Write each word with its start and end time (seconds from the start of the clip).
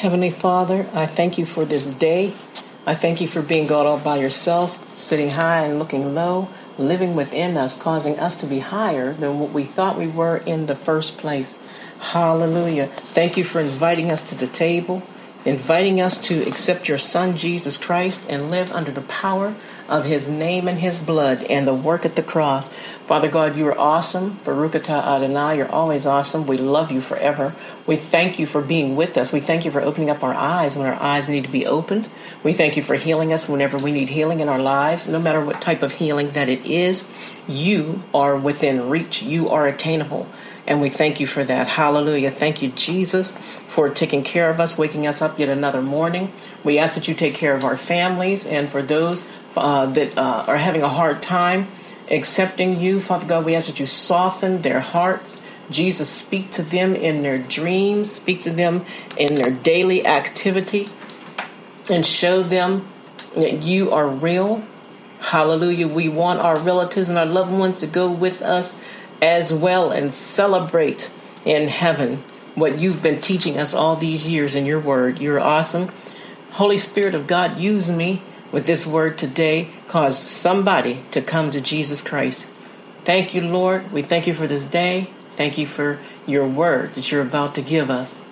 Heavenly 0.00 0.30
Father, 0.30 0.88
I 0.94 1.04
thank 1.04 1.36
you 1.36 1.44
for 1.44 1.66
this 1.66 1.84
day. 1.84 2.32
I 2.86 2.94
thank 2.94 3.20
you 3.20 3.28
for 3.28 3.42
being 3.42 3.66
God 3.66 3.84
all 3.84 3.98
by 3.98 4.16
yourself, 4.16 4.78
sitting 4.96 5.28
high 5.28 5.66
and 5.66 5.78
looking 5.78 6.14
low, 6.14 6.48
living 6.78 7.14
within 7.14 7.58
us, 7.58 7.78
causing 7.78 8.18
us 8.18 8.34
to 8.36 8.46
be 8.46 8.60
higher 8.60 9.12
than 9.12 9.38
what 9.38 9.50
we 9.50 9.66
thought 9.66 9.98
we 9.98 10.06
were 10.06 10.38
in 10.38 10.64
the 10.64 10.74
first 10.74 11.18
place. 11.18 11.58
Hallelujah. 11.98 12.86
Thank 13.12 13.36
you 13.36 13.44
for 13.44 13.60
inviting 13.60 14.10
us 14.10 14.22
to 14.30 14.34
the 14.34 14.46
table, 14.46 15.02
inviting 15.44 16.00
us 16.00 16.16
to 16.28 16.48
accept 16.48 16.88
your 16.88 16.96
Son, 16.96 17.36
Jesus 17.36 17.76
Christ, 17.76 18.24
and 18.30 18.50
live 18.50 18.72
under 18.72 18.92
the 18.92 19.02
power 19.02 19.54
of 19.90 20.04
his 20.04 20.28
name 20.28 20.68
and 20.68 20.78
his 20.78 20.98
blood 20.98 21.42
and 21.44 21.66
the 21.66 21.74
work 21.74 22.06
at 22.06 22.16
the 22.16 22.22
cross. 22.22 22.70
Father 23.06 23.28
God, 23.28 23.56
you 23.56 23.66
are 23.66 23.78
awesome. 23.78 24.38
Baruch 24.44 24.72
atah 24.72 25.04
Adonai, 25.04 25.56
you're 25.56 25.70
always 25.70 26.06
awesome. 26.06 26.46
We 26.46 26.56
love 26.56 26.92
you 26.92 27.00
forever. 27.00 27.54
We 27.86 27.96
thank 27.96 28.38
you 28.38 28.46
for 28.46 28.62
being 28.62 28.94
with 28.94 29.18
us. 29.18 29.32
We 29.32 29.40
thank 29.40 29.64
you 29.64 29.70
for 29.70 29.80
opening 29.80 30.08
up 30.08 30.22
our 30.22 30.32
eyes 30.32 30.76
when 30.76 30.86
our 30.86 31.00
eyes 31.02 31.28
need 31.28 31.44
to 31.44 31.50
be 31.50 31.66
opened. 31.66 32.08
We 32.44 32.52
thank 32.52 32.76
you 32.76 32.82
for 32.82 32.94
healing 32.94 33.32
us 33.32 33.48
whenever 33.48 33.76
we 33.78 33.90
need 33.90 34.08
healing 34.08 34.40
in 34.40 34.48
our 34.48 34.60
lives, 34.60 35.08
no 35.08 35.18
matter 35.18 35.44
what 35.44 35.60
type 35.60 35.82
of 35.82 35.92
healing 35.92 36.30
that 36.30 36.48
it 36.48 36.64
is. 36.64 37.06
You 37.48 38.04
are 38.14 38.36
within 38.36 38.88
reach, 38.88 39.22
you 39.22 39.48
are 39.48 39.66
attainable. 39.66 40.28
And 40.66 40.80
we 40.80 40.88
thank 40.88 41.18
you 41.18 41.26
for 41.26 41.42
that. 41.42 41.66
Hallelujah. 41.66 42.30
Thank 42.30 42.62
you, 42.62 42.70
Jesus, 42.70 43.36
for 43.66 43.90
taking 43.90 44.22
care 44.22 44.50
of 44.50 44.60
us, 44.60 44.78
waking 44.78 45.04
us 45.04 45.20
up 45.20 45.36
yet 45.36 45.48
another 45.48 45.82
morning. 45.82 46.32
We 46.62 46.78
ask 46.78 46.94
that 46.94 47.08
you 47.08 47.14
take 47.14 47.34
care 47.34 47.56
of 47.56 47.64
our 47.64 47.76
families 47.76 48.46
and 48.46 48.70
for 48.70 48.82
those 48.82 49.26
uh, 49.56 49.86
that 49.86 50.16
uh, 50.16 50.44
are 50.46 50.56
having 50.56 50.82
a 50.82 50.88
hard 50.88 51.22
time 51.22 51.68
accepting 52.10 52.80
you, 52.80 53.00
Father 53.00 53.26
God, 53.26 53.44
we 53.44 53.54
ask 53.54 53.68
that 53.68 53.80
you 53.80 53.86
soften 53.86 54.62
their 54.62 54.80
hearts. 54.80 55.40
Jesus, 55.70 56.10
speak 56.10 56.50
to 56.52 56.62
them 56.62 56.96
in 56.96 57.22
their 57.22 57.38
dreams, 57.38 58.10
speak 58.10 58.42
to 58.42 58.50
them 58.50 58.84
in 59.16 59.36
their 59.36 59.52
daily 59.52 60.04
activity, 60.04 60.90
and 61.88 62.04
show 62.04 62.42
them 62.42 62.88
that 63.36 63.62
you 63.62 63.92
are 63.92 64.08
real. 64.08 64.64
Hallelujah. 65.20 65.86
We 65.86 66.08
want 66.08 66.40
our 66.40 66.58
relatives 66.58 67.08
and 67.08 67.16
our 67.16 67.26
loved 67.26 67.52
ones 67.52 67.78
to 67.78 67.86
go 67.86 68.10
with 68.10 68.42
us 68.42 68.80
as 69.22 69.54
well 69.54 69.92
and 69.92 70.12
celebrate 70.12 71.10
in 71.44 71.68
heaven 71.68 72.22
what 72.56 72.78
you've 72.80 73.02
been 73.02 73.20
teaching 73.20 73.58
us 73.58 73.74
all 73.74 73.94
these 73.94 74.26
years 74.26 74.56
in 74.56 74.66
your 74.66 74.80
word. 74.80 75.20
You're 75.20 75.38
awesome. 75.38 75.92
Holy 76.52 76.78
Spirit 76.78 77.14
of 77.14 77.28
God, 77.28 77.58
use 77.58 77.90
me 77.90 78.22
with 78.52 78.66
this 78.66 78.86
word 78.86 79.18
today 79.18 79.68
cause 79.88 80.18
somebody 80.18 81.02
to 81.10 81.22
come 81.22 81.50
to 81.50 81.60
Jesus 81.60 82.00
Christ. 82.02 82.46
Thank 83.04 83.34
you, 83.34 83.42
Lord. 83.42 83.92
We 83.92 84.02
thank 84.02 84.26
you 84.26 84.34
for 84.34 84.46
this 84.46 84.64
day. 84.64 85.10
Thank 85.36 85.56
you 85.56 85.66
for 85.66 85.98
your 86.26 86.46
word 86.46 86.94
that 86.94 87.10
you're 87.10 87.22
about 87.22 87.54
to 87.54 87.62
give 87.62 87.90
us. 87.90 88.26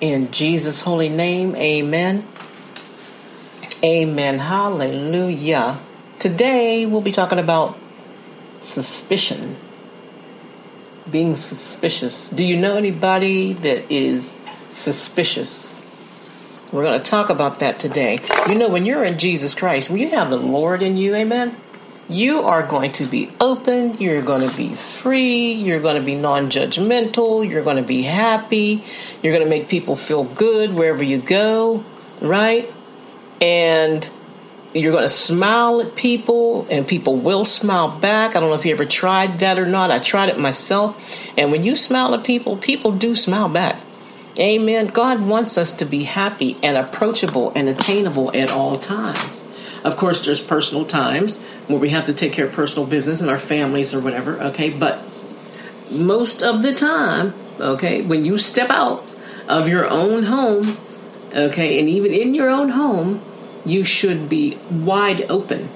In 0.00 0.30
Jesus' 0.30 0.80
holy 0.80 1.08
name, 1.08 1.56
amen. 1.56 2.26
Amen. 3.84 4.38
Hallelujah. 4.38 5.80
Today 6.18 6.86
we'll 6.86 7.00
be 7.00 7.12
talking 7.12 7.38
about 7.40 7.76
suspicion. 8.60 9.56
Being 11.10 11.34
suspicious. 11.34 12.28
Do 12.28 12.44
you 12.44 12.56
know 12.56 12.76
anybody 12.76 13.54
that 13.54 13.92
is 13.92 14.38
suspicious? 14.70 15.81
We're 16.72 16.84
going 16.84 16.98
to 16.98 17.10
talk 17.10 17.28
about 17.28 17.58
that 17.60 17.78
today. 17.78 18.20
You 18.48 18.54
know, 18.54 18.70
when 18.70 18.86
you're 18.86 19.04
in 19.04 19.18
Jesus 19.18 19.54
Christ, 19.54 19.90
when 19.90 20.00
you 20.00 20.08
have 20.08 20.30
the 20.30 20.38
Lord 20.38 20.82
in 20.82 20.96
you, 20.96 21.14
amen, 21.14 21.54
you 22.08 22.40
are 22.40 22.62
going 22.62 22.92
to 22.92 23.04
be 23.04 23.30
open, 23.40 24.00
you're 24.00 24.22
going 24.22 24.48
to 24.48 24.56
be 24.56 24.74
free, 24.74 25.52
you're 25.52 25.80
going 25.80 25.96
to 25.96 26.02
be 26.02 26.14
non 26.14 26.48
judgmental, 26.48 27.46
you're 27.46 27.62
going 27.62 27.76
to 27.76 27.82
be 27.82 28.02
happy, 28.02 28.82
you're 29.22 29.34
going 29.34 29.44
to 29.44 29.50
make 29.50 29.68
people 29.68 29.96
feel 29.96 30.24
good 30.24 30.72
wherever 30.72 31.04
you 31.04 31.18
go, 31.18 31.84
right? 32.22 32.72
And 33.42 34.08
you're 34.72 34.92
going 34.92 35.04
to 35.04 35.12
smile 35.12 35.82
at 35.82 35.94
people 35.94 36.66
and 36.70 36.88
people 36.88 37.16
will 37.16 37.44
smile 37.44 37.88
back. 38.00 38.34
I 38.34 38.40
don't 38.40 38.48
know 38.48 38.54
if 38.56 38.64
you 38.64 38.72
ever 38.72 38.86
tried 38.86 39.40
that 39.40 39.58
or 39.58 39.66
not. 39.66 39.90
I 39.90 39.98
tried 39.98 40.30
it 40.30 40.38
myself. 40.38 40.98
And 41.36 41.52
when 41.52 41.62
you 41.64 41.76
smile 41.76 42.14
at 42.14 42.24
people, 42.24 42.56
people 42.56 42.92
do 42.92 43.14
smile 43.14 43.50
back. 43.50 43.78
Amen. 44.38 44.86
God 44.86 45.20
wants 45.20 45.58
us 45.58 45.72
to 45.72 45.84
be 45.84 46.04
happy 46.04 46.56
and 46.62 46.76
approachable 46.76 47.52
and 47.54 47.68
attainable 47.68 48.34
at 48.34 48.50
all 48.50 48.78
times. 48.78 49.44
Of 49.84 49.96
course, 49.96 50.24
there's 50.24 50.40
personal 50.40 50.86
times 50.86 51.38
where 51.66 51.78
we 51.78 51.90
have 51.90 52.06
to 52.06 52.14
take 52.14 52.32
care 52.32 52.46
of 52.46 52.52
personal 52.52 52.86
business 52.86 53.20
and 53.20 53.28
our 53.28 53.38
families 53.38 53.92
or 53.92 54.00
whatever, 54.00 54.40
okay? 54.40 54.70
But 54.70 55.02
most 55.90 56.42
of 56.42 56.62
the 56.62 56.74
time, 56.74 57.34
okay, 57.60 58.00
when 58.02 58.24
you 58.24 58.38
step 58.38 58.70
out 58.70 59.04
of 59.48 59.68
your 59.68 59.88
own 59.88 60.22
home, 60.24 60.78
okay, 61.34 61.78
and 61.78 61.88
even 61.88 62.14
in 62.14 62.34
your 62.34 62.48
own 62.48 62.70
home, 62.70 63.22
you 63.66 63.84
should 63.84 64.28
be 64.28 64.58
wide 64.70 65.26
open 65.28 65.68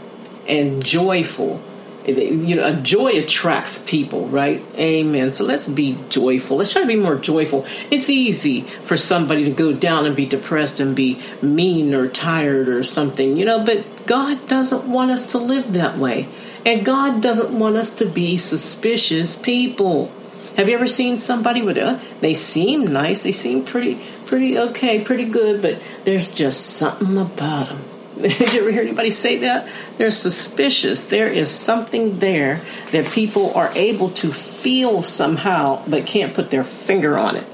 and 0.49 0.85
joyful 0.85 1.61
you 2.07 2.55
know, 2.55 2.67
a 2.67 2.75
joy 2.75 3.13
attracts 3.13 3.79
people, 3.79 4.29
right? 4.29 4.63
Amen. 4.77 5.33
So 5.33 5.45
let's 5.45 5.67
be 5.67 5.99
joyful. 6.09 6.57
Let's 6.57 6.73
try 6.73 6.83
to 6.83 6.89
be 6.89 6.97
more 6.97 7.17
joyful. 7.17 7.67
It's 7.91 8.09
easy 8.09 8.63
for 8.85 8.97
somebody 8.97 9.45
to 9.45 9.51
go 9.51 9.73
down 9.73 10.07
and 10.07 10.15
be 10.15 10.27
depressed 10.27 10.79
and 10.81 10.95
be 10.95 11.21
mean 11.43 11.95
or 11.95 12.09
tired 12.09 12.69
or 12.69 12.85
something, 12.85 13.37
you 13.37 13.45
know, 13.45 13.65
but 13.65 14.07
God 14.07 14.47
doesn't 14.49 14.85
want 14.89 15.11
us 15.11 15.27
to 15.33 15.39
live 15.39 15.73
that 15.73 15.99
way. 15.99 16.29
And 16.65 16.85
God 16.85 17.21
doesn't 17.21 17.57
want 17.57 17.77
us 17.77 17.93
to 17.95 18.07
be 18.07 18.37
suspicious 18.37 19.37
people. 19.37 20.13
Have 20.57 20.69
you 20.69 20.75
ever 20.75 20.87
seen 20.87 21.19
somebody 21.19 21.63
with 21.63 21.77
a, 21.77 22.01
they 22.21 22.35
seem 22.35 22.87
nice, 22.87 23.23
they 23.23 23.33
seem 23.33 23.65
pretty, 23.65 24.01
pretty 24.27 24.59
okay, 24.59 25.05
pretty 25.05 25.27
good, 25.27 25.61
but 25.61 25.81
there's 26.05 26.31
just 26.31 26.77
something 26.77 27.19
about 27.19 27.69
them 27.69 27.96
Did 28.21 28.55
you 28.55 28.61
ever 28.61 28.71
hear 28.71 28.81
anybody 28.81 29.11
say 29.11 29.39
that? 29.39 29.69
They're 29.99 30.11
suspicious. 30.11 31.05
There 31.05 31.29
is 31.29 31.51
something 31.51 32.19
there 32.19 32.63
that 32.93 33.07
people 33.09 33.53
are 33.53 33.71
able 33.75 34.11
to 34.13 34.33
feel 34.33 35.03
somehow, 35.03 35.85
but 35.87 36.07
can't 36.07 36.33
put 36.33 36.51
their 36.51 36.65
finger 36.65 37.19
on 37.19 37.37
it. 37.37 37.47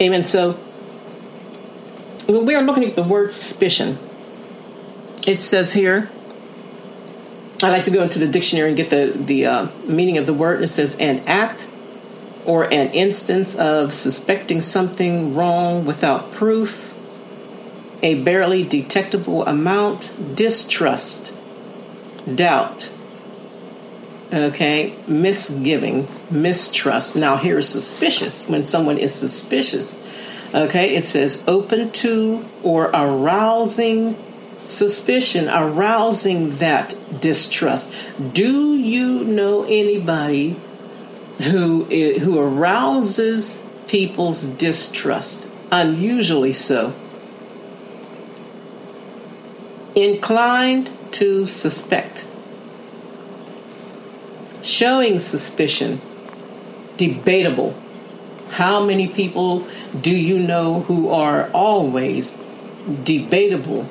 Amen. 0.00 0.22
So, 0.22 0.52
when 2.26 2.46
we 2.46 2.54
are 2.54 2.62
looking 2.62 2.84
at 2.84 2.94
the 2.94 3.02
word 3.02 3.32
suspicion, 3.32 3.98
it 5.26 5.42
says 5.42 5.72
here, 5.72 6.10
I 7.60 7.70
like 7.70 7.84
to 7.84 7.90
go 7.90 8.02
into 8.02 8.20
the 8.20 8.28
dictionary 8.28 8.68
and 8.68 8.76
get 8.76 8.90
the, 8.90 9.12
the 9.16 9.46
uh, 9.46 9.68
meaning 9.84 10.16
of 10.18 10.26
the 10.26 10.34
word. 10.34 10.62
It 10.62 10.68
says 10.68 10.94
an 10.96 11.24
act 11.26 11.66
or 12.46 12.64
an 12.64 12.90
instance 12.90 13.56
of 13.56 13.92
suspecting 13.92 14.60
something 14.60 15.34
wrong 15.34 15.84
without 15.84 16.30
proof 16.32 16.93
a 18.04 18.14
barely 18.16 18.62
detectable 18.62 19.46
amount, 19.46 20.36
distrust, 20.36 21.32
doubt, 22.32 22.90
okay, 24.30 24.94
misgiving, 25.08 26.06
mistrust. 26.30 27.16
Now, 27.16 27.36
here's 27.38 27.66
suspicious 27.66 28.46
when 28.46 28.66
someone 28.66 28.98
is 28.98 29.14
suspicious. 29.14 29.98
Okay, 30.52 30.94
it 30.94 31.06
says 31.06 31.42
open 31.48 31.92
to 31.92 32.44
or 32.62 32.90
arousing 32.92 34.22
suspicion, 34.64 35.48
arousing 35.48 36.58
that 36.58 36.94
distrust. 37.22 37.90
Do 38.32 38.76
you 38.76 39.24
know 39.24 39.64
anybody 39.64 40.60
who 41.38 41.84
who 41.84 42.38
arouses 42.38 43.58
people's 43.88 44.42
distrust? 44.42 45.48
Unusually 45.72 46.52
so 46.52 46.94
inclined 49.94 50.90
to 51.12 51.46
suspect, 51.46 52.24
showing 54.62 55.18
suspicion, 55.18 56.00
debatable. 56.96 57.74
How 58.50 58.84
many 58.84 59.08
people 59.08 59.66
do 60.00 60.14
you 60.14 60.38
know 60.38 60.80
who 60.82 61.10
are 61.10 61.50
always 61.50 62.42
debatable? 63.04 63.88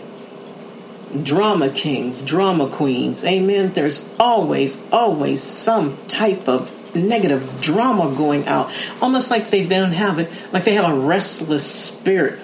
Drama 1.21 1.69
kings, 1.69 2.23
drama 2.23 2.69
queens. 2.69 3.23
Amen. 3.23 3.73
There's 3.73 4.09
always, 4.19 4.77
always 4.91 5.43
some 5.43 5.97
type 6.07 6.47
of 6.47 6.71
negative 6.95 7.61
drama 7.61 8.15
going 8.15 8.47
out. 8.47 8.71
Almost 9.01 9.31
like 9.31 9.49
they 9.49 9.65
don't 9.65 9.91
have 9.91 10.19
it, 10.19 10.31
like 10.51 10.63
they 10.63 10.73
have 10.73 10.91
a 10.91 10.95
restless 10.95 11.65
spirit. 11.65 12.39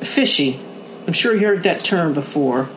Fishy, 0.00 0.60
I'm 1.10 1.14
sure 1.14 1.34
you 1.34 1.44
heard 1.44 1.64
that 1.64 1.82
term 1.82 2.14
before. 2.14 2.68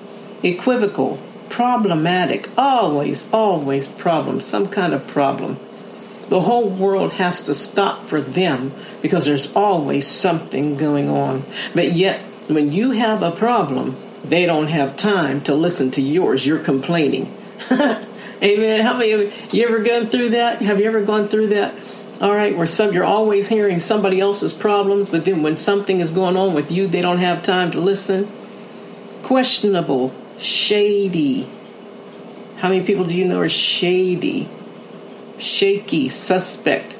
Equivocal, 0.42 1.20
problematic, 1.52 2.50
always, 2.58 3.32
always 3.32 3.88
problem, 3.88 4.42
some 4.42 4.70
kind 4.70 4.92
of 4.92 5.06
problem. 5.06 5.60
The 6.30 6.42
whole 6.42 6.68
world 6.68 7.12
has 7.12 7.42
to 7.44 7.54
stop 7.54 8.08
for 8.08 8.22
them 8.22 8.72
because 9.04 9.26
there's 9.26 9.56
always 9.56 10.08
something 10.08 10.78
going 10.78 11.10
on. 11.10 11.46
But 11.76 11.94
yet, 11.94 12.22
when 12.48 12.72
you 12.72 12.90
have 12.90 13.22
a 13.22 13.30
problem, 13.30 14.02
they 14.24 14.48
don't 14.48 14.66
have 14.66 14.98
time 14.98 15.42
to 15.42 15.54
listen 15.54 15.92
to 15.92 16.02
yours. 16.02 16.44
You're 16.44 16.58
complaining. 16.58 17.32
Amen. 17.72 18.82
How 18.82 18.98
many 18.98 19.32
you 19.52 19.68
ever 19.68 19.84
gone 19.84 20.08
through 20.08 20.32
that? 20.32 20.60
Have 20.64 20.80
you 20.80 20.88
ever 20.88 21.04
gone 21.04 21.28
through 21.28 21.50
that? 21.50 21.76
All 22.24 22.34
right, 22.34 22.56
where 22.56 22.66
some 22.66 22.94
you're 22.94 23.04
always 23.04 23.50
hearing 23.50 23.82
somebody 23.82 24.22
else's 24.22 24.54
problems, 24.54 25.10
but 25.10 25.26
then 25.26 25.44
when 25.44 25.58
something 25.58 26.00
is 26.00 26.10
going 26.10 26.38
on 26.38 26.54
with 26.54 26.72
you, 26.72 26.88
they 26.88 27.02
don't 27.02 27.18
have 27.18 27.44
time 27.44 27.70
to 27.72 27.82
listen. 27.82 28.32
Questionable, 29.24 30.14
shady. 30.38 31.50
How 32.60 32.70
many 32.70 32.86
people 32.86 33.04
do 33.04 33.18
you 33.18 33.26
know 33.26 33.42
are 33.42 33.50
shady? 33.50 34.48
Shaky, 35.38 36.08
suspect, 36.08 36.98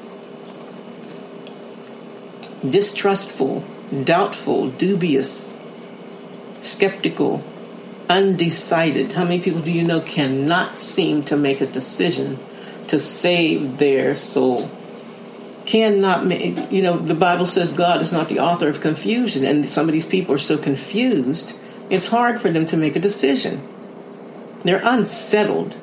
distrustful, 2.68 3.64
doubtful, 4.04 4.72
dubious, 4.72 5.54
skeptical, 6.60 7.42
undecided. 8.10 9.12
How 9.12 9.24
many 9.24 9.40
people 9.40 9.62
do 9.62 9.72
you 9.72 9.84
know 9.84 10.02
cannot 10.02 10.80
seem 10.80 11.22
to 11.24 11.36
make 11.38 11.62
a 11.62 11.66
decision 11.66 12.38
to 12.88 12.98
save 12.98 13.78
their 13.78 14.14
soul? 14.14 14.68
Cannot 15.66 16.26
make, 16.26 16.70
you 16.70 16.82
know, 16.82 16.98
the 16.98 17.14
Bible 17.14 17.46
says 17.46 17.72
God 17.72 18.02
is 18.02 18.12
not 18.12 18.28
the 18.28 18.38
author 18.38 18.68
of 18.68 18.80
confusion, 18.80 19.44
and 19.44 19.68
some 19.68 19.88
of 19.88 19.92
these 19.92 20.06
people 20.06 20.34
are 20.34 20.38
so 20.38 20.58
confused, 20.58 21.54
it's 21.90 22.08
hard 22.08 22.40
for 22.40 22.50
them 22.50 22.66
to 22.66 22.76
make 22.76 22.96
a 22.96 23.00
decision. 23.00 23.66
They're 24.62 24.82
unsettled, 24.84 25.76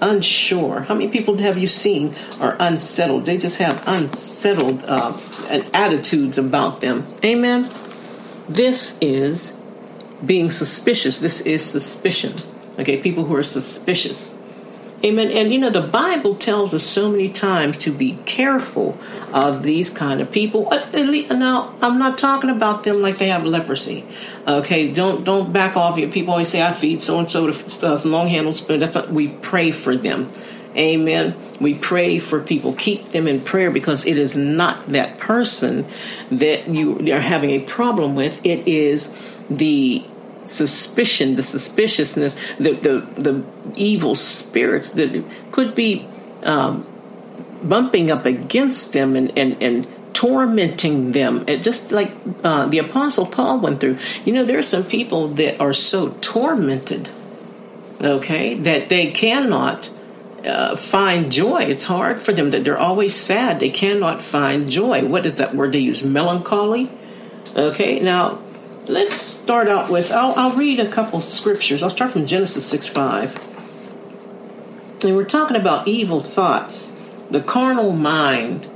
unsure. 0.00 0.80
How 0.80 0.94
many 0.94 1.08
people 1.08 1.38
have 1.38 1.58
you 1.58 1.66
seen 1.66 2.14
are 2.40 2.56
unsettled? 2.58 3.26
They 3.26 3.38
just 3.38 3.58
have 3.58 3.82
unsettled 3.86 4.84
uh, 4.84 5.18
attitudes 5.72 6.38
about 6.38 6.80
them. 6.80 7.06
Amen. 7.24 7.70
This 8.48 8.96
is 9.00 9.60
being 10.24 10.50
suspicious. 10.50 11.18
This 11.18 11.40
is 11.42 11.64
suspicion. 11.64 12.40
Okay, 12.78 13.00
people 13.00 13.24
who 13.24 13.34
are 13.36 13.42
suspicious. 13.42 14.38
Amen. 15.06 15.30
And 15.30 15.52
you 15.52 15.60
know, 15.60 15.70
the 15.70 15.82
Bible 15.82 16.34
tells 16.34 16.74
us 16.74 16.82
so 16.82 17.08
many 17.08 17.28
times 17.28 17.78
to 17.78 17.92
be 17.92 18.18
careful 18.26 18.98
of 19.32 19.62
these 19.62 19.88
kind 19.88 20.20
of 20.20 20.32
people. 20.32 20.68
Uh, 20.72 20.84
now, 21.30 21.72
I'm 21.80 21.96
not 22.00 22.18
talking 22.18 22.50
about 22.50 22.82
them 22.82 23.02
like 23.02 23.18
they 23.18 23.28
have 23.28 23.44
leprosy. 23.44 24.04
Okay, 24.48 24.92
don't 24.92 25.22
don't 25.22 25.52
back 25.52 25.76
off. 25.76 25.94
People 25.94 26.32
always 26.32 26.48
say, 26.48 26.60
"I 26.60 26.72
feed 26.72 27.02
so 27.04 27.20
and 27.20 27.30
so 27.30 27.46
the 27.46 27.68
stuff, 27.68 28.04
long 28.04 28.26
handled 28.26 28.56
spoon." 28.56 28.80
That's 28.80 28.96
what 28.96 29.12
we 29.12 29.28
pray 29.28 29.70
for 29.70 29.96
them. 29.96 30.32
Amen. 30.76 31.36
We 31.60 31.74
pray 31.74 32.18
for 32.18 32.40
people. 32.40 32.72
Keep 32.74 33.12
them 33.12 33.28
in 33.28 33.42
prayer 33.42 33.70
because 33.70 34.04
it 34.06 34.18
is 34.18 34.36
not 34.36 34.90
that 34.90 35.18
person 35.18 35.86
that 36.32 36.66
you 36.66 37.14
are 37.14 37.20
having 37.20 37.50
a 37.50 37.60
problem 37.60 38.16
with. 38.16 38.44
It 38.44 38.66
is 38.66 39.16
the 39.48 40.04
suspicion, 40.46 41.36
the 41.36 41.44
suspiciousness, 41.44 42.36
the 42.58 42.72
the, 42.72 43.22
the 43.22 43.44
evil 43.74 44.14
spirits 44.14 44.90
that 44.92 45.24
could 45.52 45.74
be 45.74 46.06
um, 46.42 46.86
bumping 47.62 48.10
up 48.10 48.24
against 48.26 48.92
them 48.92 49.16
and, 49.16 49.36
and, 49.36 49.62
and 49.62 49.86
tormenting 50.14 51.12
them. 51.12 51.44
It 51.46 51.62
just 51.62 51.92
like 51.92 52.12
uh, 52.42 52.66
the 52.66 52.78
Apostle 52.78 53.26
Paul 53.26 53.60
went 53.60 53.80
through. 53.80 53.98
You 54.24 54.32
know, 54.32 54.44
there 54.44 54.58
are 54.58 54.62
some 54.62 54.84
people 54.84 55.28
that 55.34 55.60
are 55.60 55.74
so 55.74 56.10
tormented, 56.20 57.08
okay, 58.00 58.54
that 58.54 58.88
they 58.88 59.10
cannot. 59.10 59.90
Uh, 60.44 60.76
find 60.76 61.32
joy. 61.32 61.62
It's 61.62 61.82
hard 61.82 62.20
for 62.20 62.32
them 62.32 62.52
that 62.52 62.62
they're 62.62 62.78
always 62.78 63.16
sad. 63.16 63.58
They 63.58 63.70
cannot 63.70 64.22
find 64.22 64.70
joy. 64.70 65.04
What 65.04 65.26
is 65.26 65.36
that 65.36 65.56
word 65.56 65.72
they 65.72 65.80
use? 65.80 66.04
Melancholy. 66.04 66.88
Okay, 67.56 67.98
now 67.98 68.38
let's 68.86 69.14
start 69.14 69.66
out 69.66 69.90
with 69.90 70.12
I'll, 70.12 70.34
I'll 70.34 70.56
read 70.56 70.78
a 70.78 70.88
couple 70.88 71.20
scriptures. 71.20 71.82
I'll 71.82 71.90
start 71.90 72.12
from 72.12 72.26
Genesis 72.26 72.64
6 72.66 72.86
5. 72.86 73.40
We're 75.04 75.24
talking 75.24 75.56
about 75.56 75.88
evil 75.88 76.20
thoughts, 76.20 76.96
the 77.30 77.42
carnal 77.42 77.92
mind, 77.92 78.66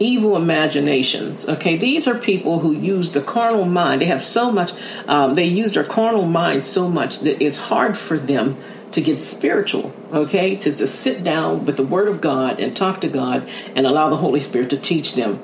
evil 0.00 0.36
imaginations. 0.36 1.48
Okay, 1.48 1.76
these 1.76 2.08
are 2.08 2.18
people 2.18 2.58
who 2.58 2.72
use 2.72 3.12
the 3.12 3.22
carnal 3.22 3.64
mind. 3.64 4.02
They 4.02 4.06
have 4.06 4.22
so 4.22 4.50
much, 4.50 4.72
um, 5.06 5.34
they 5.34 5.44
use 5.44 5.74
their 5.74 5.84
carnal 5.84 6.26
mind 6.26 6.64
so 6.64 6.88
much 6.88 7.20
that 7.20 7.42
it's 7.42 7.58
hard 7.58 7.96
for 7.96 8.18
them 8.18 8.56
to 8.92 9.00
get 9.00 9.22
spiritual, 9.22 9.92
okay, 10.12 10.56
to, 10.56 10.72
to 10.72 10.86
sit 10.86 11.22
down 11.22 11.64
with 11.64 11.76
the 11.76 11.84
Word 11.84 12.08
of 12.08 12.20
God 12.20 12.58
and 12.58 12.76
talk 12.76 13.00
to 13.02 13.08
God 13.08 13.48
and 13.76 13.86
allow 13.86 14.08
the 14.08 14.16
Holy 14.16 14.40
Spirit 14.40 14.70
to 14.70 14.78
teach 14.78 15.14
them. 15.14 15.40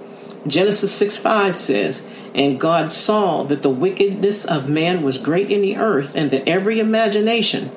Genesis 0.47 0.93
6 0.93 1.17
5 1.17 1.55
says, 1.55 2.05
and 2.35 2.59
God 2.59 2.91
saw 2.91 3.45
that 3.45 3.63
the 3.63 3.71
wickedness 3.71 4.45
of 4.45 4.69
man 4.69 5.03
was 5.03 5.19
great 5.19 5.53
in 5.53 5.63
the 5.63 5.77
earth, 5.77 6.17
and 6.17 6.33
that 6.33 6.49
every 6.49 6.81
imagination 6.81 7.71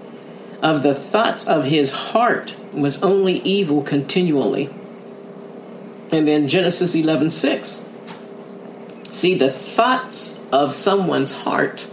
of 0.62 0.84
the 0.84 0.96
thoughts 0.96 1.46
of 1.46 1.66
his 1.66 1.92
heart 1.92 2.56
was 2.74 3.02
only 3.04 3.40
evil 3.40 3.82
continually. 3.84 4.70
And 6.12 6.28
then 6.28 6.48
Genesis 6.48 6.96
11 6.96 7.30
6. 7.30 7.86
See, 9.12 9.36
the 9.36 9.52
thoughts 9.52 10.40
of 10.52 10.74
someone's 10.74 11.32
heart 11.32 11.88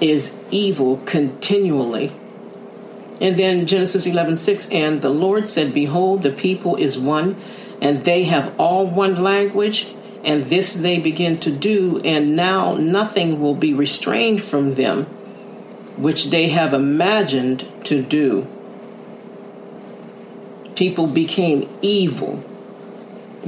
is 0.00 0.34
evil 0.50 0.98
continually. 1.06 2.12
And 3.20 3.38
then 3.38 3.66
Genesis 3.66 4.06
11 4.06 4.36
6. 4.36 4.70
And 4.70 5.00
the 5.00 5.10
Lord 5.10 5.48
said, 5.48 5.72
Behold, 5.72 6.22
the 6.22 6.32
people 6.32 6.76
is 6.76 6.98
one, 6.98 7.40
and 7.80 8.04
they 8.04 8.24
have 8.24 8.58
all 8.58 8.86
one 8.86 9.22
language 9.22 9.86
and 10.26 10.50
this 10.50 10.74
they 10.74 10.98
begin 10.98 11.38
to 11.38 11.52
do, 11.52 12.00
and 12.04 12.34
now 12.34 12.74
nothing 12.74 13.40
will 13.40 13.54
be 13.54 13.72
restrained 13.72 14.42
from 14.42 14.74
them 14.74 15.06
which 15.96 16.26
they 16.26 16.48
have 16.48 16.74
imagined 16.74 17.66
to 17.84 18.02
do. 18.02 18.46
People 20.74 21.06
became 21.06 21.68
evil. 21.80 22.42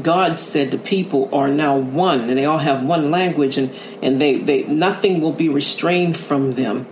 God 0.00 0.38
said 0.38 0.70
the 0.70 0.78
people 0.78 1.28
are 1.34 1.48
now 1.48 1.76
one, 1.76 2.20
and 2.28 2.38
they 2.38 2.44
all 2.44 2.58
have 2.58 2.82
one 2.82 3.10
language, 3.10 3.58
and, 3.58 3.74
and 4.02 4.20
they, 4.20 4.36
they 4.38 4.62
nothing 4.64 5.20
will 5.20 5.32
be 5.32 5.48
restrained 5.48 6.16
from 6.16 6.54
them. 6.54 6.86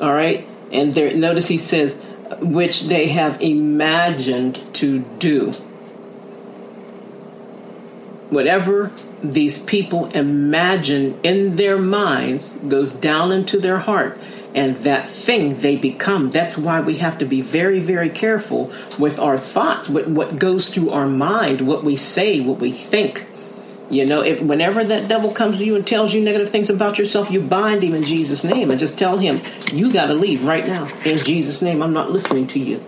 All 0.00 0.12
right? 0.12 0.46
And 0.70 0.94
there 0.94 1.14
notice 1.14 1.48
he 1.48 1.58
says, 1.58 1.94
which 2.40 2.82
they 2.82 3.08
have 3.08 3.40
imagined 3.42 4.62
to 4.74 5.00
do. 5.18 5.52
Whatever 8.30 8.92
these 9.22 9.60
people 9.60 10.06
imagine 10.06 11.18
in 11.22 11.56
their 11.56 11.78
minds 11.78 12.56
goes 12.56 12.92
down 12.92 13.30
into 13.30 13.58
their 13.58 13.78
heart 13.78 14.18
and 14.54 14.76
that 14.78 15.08
thing 15.08 15.60
they 15.60 15.76
become. 15.76 16.30
That's 16.30 16.58
why 16.58 16.80
we 16.80 16.98
have 16.98 17.18
to 17.18 17.24
be 17.24 17.40
very 17.40 17.80
very 17.80 18.10
careful 18.10 18.72
with 18.98 19.18
our 19.18 19.38
thoughts 19.38 19.88
with 19.88 20.06
what 20.06 20.38
goes 20.38 20.68
through 20.68 20.90
our 20.90 21.06
mind 21.06 21.60
what 21.62 21.84
we 21.84 21.96
say 21.96 22.40
what 22.40 22.58
we 22.58 22.72
think. 22.72 23.26
You 23.90 24.06
know 24.06 24.22
if 24.22 24.40
whenever 24.40 24.84
that 24.84 25.08
devil 25.08 25.32
comes 25.32 25.58
to 25.58 25.64
you 25.64 25.76
and 25.76 25.86
tells 25.86 26.14
you 26.14 26.20
negative 26.20 26.50
things 26.50 26.70
about 26.70 26.98
yourself 26.98 27.30
you 27.30 27.40
bind 27.42 27.82
him 27.82 27.94
in 27.94 28.04
jesus 28.04 28.42
name 28.42 28.70
and 28.70 28.80
just 28.80 28.98
tell 28.98 29.18
him 29.18 29.40
you 29.72 29.92
got 29.92 30.06
to 30.06 30.14
leave 30.14 30.44
right 30.44 30.66
now. 30.66 30.88
In 31.04 31.18
jesus 31.18 31.60
name 31.60 31.82
i'm 31.82 31.92
not 31.92 32.10
listening 32.10 32.46
to 32.48 32.58
you 32.58 32.82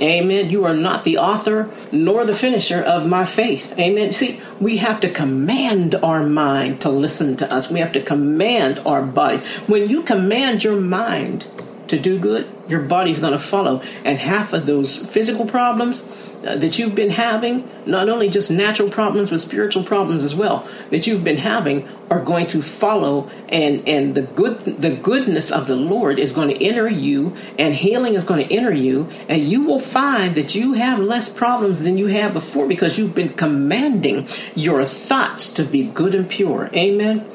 Amen. 0.00 0.50
You 0.50 0.64
are 0.64 0.76
not 0.76 1.04
the 1.04 1.18
author 1.18 1.70
nor 1.92 2.24
the 2.24 2.36
finisher 2.36 2.80
of 2.80 3.06
my 3.06 3.24
faith. 3.24 3.72
Amen. 3.78 4.12
See, 4.12 4.40
we 4.60 4.78
have 4.78 5.00
to 5.00 5.10
command 5.10 5.94
our 5.94 6.22
mind 6.22 6.80
to 6.82 6.90
listen 6.90 7.36
to 7.38 7.52
us. 7.52 7.70
We 7.70 7.80
have 7.80 7.92
to 7.92 8.02
command 8.02 8.80
our 8.80 9.02
body. 9.02 9.38
When 9.66 9.88
you 9.88 10.02
command 10.02 10.64
your 10.64 10.80
mind 10.80 11.46
to 11.88 11.98
do 11.98 12.18
good, 12.18 12.48
your 12.68 12.80
body's 12.80 13.20
going 13.20 13.32
to 13.32 13.38
follow. 13.38 13.82
And 14.04 14.18
half 14.18 14.52
of 14.52 14.66
those 14.66 14.96
physical 14.96 15.46
problems, 15.46 16.04
uh, 16.46 16.54
that 16.56 16.78
you've 16.78 16.94
been 16.94 17.10
having, 17.10 17.68
not 17.86 18.08
only 18.08 18.28
just 18.28 18.50
natural 18.50 18.88
problems, 18.88 19.30
but 19.30 19.40
spiritual 19.40 19.82
problems 19.82 20.22
as 20.22 20.34
well, 20.34 20.68
that 20.90 21.06
you've 21.06 21.24
been 21.24 21.38
having 21.38 21.88
are 22.10 22.22
going 22.22 22.46
to 22.46 22.62
follow 22.62 23.28
and, 23.48 23.86
and 23.88 24.14
the 24.14 24.22
good 24.22 24.60
the 24.60 24.90
goodness 24.90 25.50
of 25.50 25.66
the 25.66 25.74
Lord 25.74 26.18
is 26.18 26.32
going 26.32 26.48
to 26.48 26.64
enter 26.64 26.88
you 26.88 27.36
and 27.58 27.74
healing 27.74 28.14
is 28.14 28.22
going 28.22 28.46
to 28.46 28.54
enter 28.54 28.72
you 28.72 29.08
and 29.28 29.42
you 29.42 29.62
will 29.62 29.80
find 29.80 30.36
that 30.36 30.54
you 30.54 30.74
have 30.74 31.00
less 31.00 31.28
problems 31.28 31.80
than 31.80 31.98
you 31.98 32.06
had 32.06 32.32
before 32.32 32.68
because 32.68 32.96
you've 32.96 33.14
been 33.14 33.30
commanding 33.30 34.28
your 34.54 34.84
thoughts 34.84 35.52
to 35.54 35.64
be 35.64 35.84
good 35.88 36.14
and 36.14 36.28
pure. 36.28 36.70
Amen. 36.74 37.26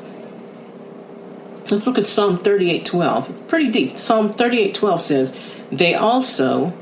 Let's 1.71 1.87
look 1.87 1.97
at 1.97 2.05
Psalm 2.05 2.37
38:12. 2.39 3.29
It's 3.29 3.41
pretty 3.41 3.69
deep. 3.69 3.97
Psalm 3.97 4.33
38:12 4.33 5.01
says, 5.01 5.33
"They 5.71 5.93
also 5.95 6.73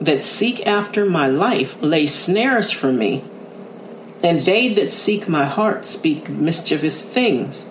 that 0.00 0.22
seek 0.22 0.66
after 0.66 1.04
my 1.04 1.26
life 1.26 1.76
lay 1.80 2.06
snares 2.06 2.70
for 2.70 2.92
me, 2.92 3.24
and 4.22 4.44
they 4.44 4.68
that 4.68 4.92
seek 4.92 5.28
my 5.28 5.44
heart 5.44 5.84
speak 5.84 6.28
mischievous 6.28 7.04
things, 7.04 7.68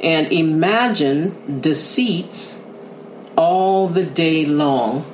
and 0.00 0.30
imagine 0.32 1.60
deceits 1.60 2.66
all 3.36 3.88
the 3.88 4.04
day 4.04 4.44
long. 4.44 5.04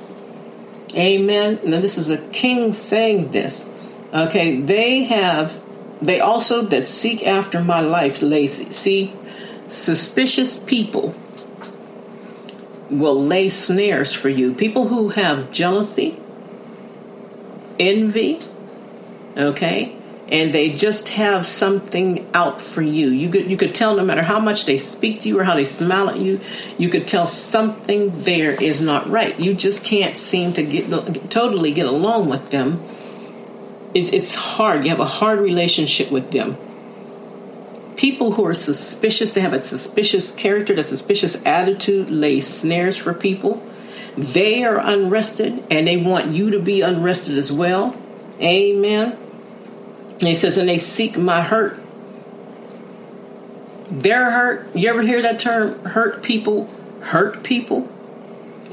Amen. 0.95 1.59
Now, 1.63 1.79
this 1.79 1.97
is 1.97 2.09
a 2.09 2.17
king 2.17 2.71
saying 2.71 3.31
this. 3.31 3.71
Okay, 4.13 4.61
they 4.61 5.03
have, 5.03 5.53
they 6.01 6.19
also 6.19 6.61
that 6.63 6.87
seek 6.87 7.25
after 7.25 7.61
my 7.61 7.81
life 7.81 8.21
lay, 8.21 8.47
see, 8.47 9.13
suspicious 9.73 10.59
people 10.59 11.15
will 12.89 13.21
lay 13.21 13.49
snares 13.49 14.13
for 14.13 14.29
you. 14.29 14.53
People 14.53 14.87
who 14.87 15.09
have 15.09 15.51
jealousy, 15.51 16.17
envy, 17.79 18.39
okay, 19.35 19.95
and 20.29 20.53
they 20.53 20.69
just 20.69 21.09
have 21.09 21.45
something 21.45 22.27
out 22.33 22.61
for 22.61 22.81
you. 22.81 23.09
You 23.09 23.29
could 23.29 23.49
you 23.49 23.57
could 23.57 23.75
tell 23.75 23.95
no 23.95 24.05
matter 24.05 24.21
how 24.21 24.39
much 24.39 24.65
they 24.65 24.77
speak 24.77 25.21
to 25.21 25.29
you 25.29 25.39
or 25.39 25.43
how 25.43 25.55
they 25.55 25.65
smile 25.65 26.09
at 26.09 26.19
you, 26.19 26.39
you 26.77 26.89
could 26.89 27.07
tell 27.07 27.27
something 27.27 28.23
there 28.23 28.51
is 28.51 28.79
not 28.79 29.09
right. 29.09 29.37
You 29.39 29.53
just 29.53 29.83
can't 29.83 30.17
seem 30.17 30.53
to 30.53 30.63
get 30.63 31.31
totally 31.31 31.71
get 31.71 31.87
along 31.87 32.29
with 32.29 32.51
them. 32.51 32.81
It's 33.93 34.11
it's 34.11 34.33
hard. 34.33 34.85
You 34.85 34.91
have 34.91 34.99
a 34.99 35.05
hard 35.05 35.39
relationship 35.39 36.11
with 36.11 36.31
them. 36.31 36.57
People 37.95 38.33
who 38.33 38.45
are 38.45 38.53
suspicious, 38.53 39.33
they 39.33 39.41
have 39.41 39.53
a 39.53 39.61
suspicious 39.61 40.31
character, 40.31 40.73
a 40.73 40.83
suspicious 40.83 41.35
attitude, 41.45 42.09
lay 42.09 42.41
snares 42.41 42.97
for 42.97 43.13
people. 43.13 43.65
They 44.17 44.63
are 44.63 44.77
unrested 44.77 45.65
and 45.71 45.87
they 45.87 45.97
want 45.97 46.27
you 46.27 46.51
to 46.51 46.59
be 46.59 46.81
unrested 46.81 47.37
as 47.37 47.51
well. 47.51 47.95
Amen. 48.39 49.17
And 50.13 50.23
he 50.23 50.35
says, 50.35 50.57
and 50.57 50.69
they 50.69 50.77
seek 50.77 51.17
my 51.17 51.41
hurt. 51.41 51.79
Their 53.89 54.31
hurt. 54.31 54.75
You 54.75 54.89
ever 54.89 55.01
hear 55.01 55.21
that 55.21 55.39
term? 55.39 55.83
Hurt 55.85 56.23
people 56.23 56.69
hurt 57.03 57.43
people. 57.43 57.89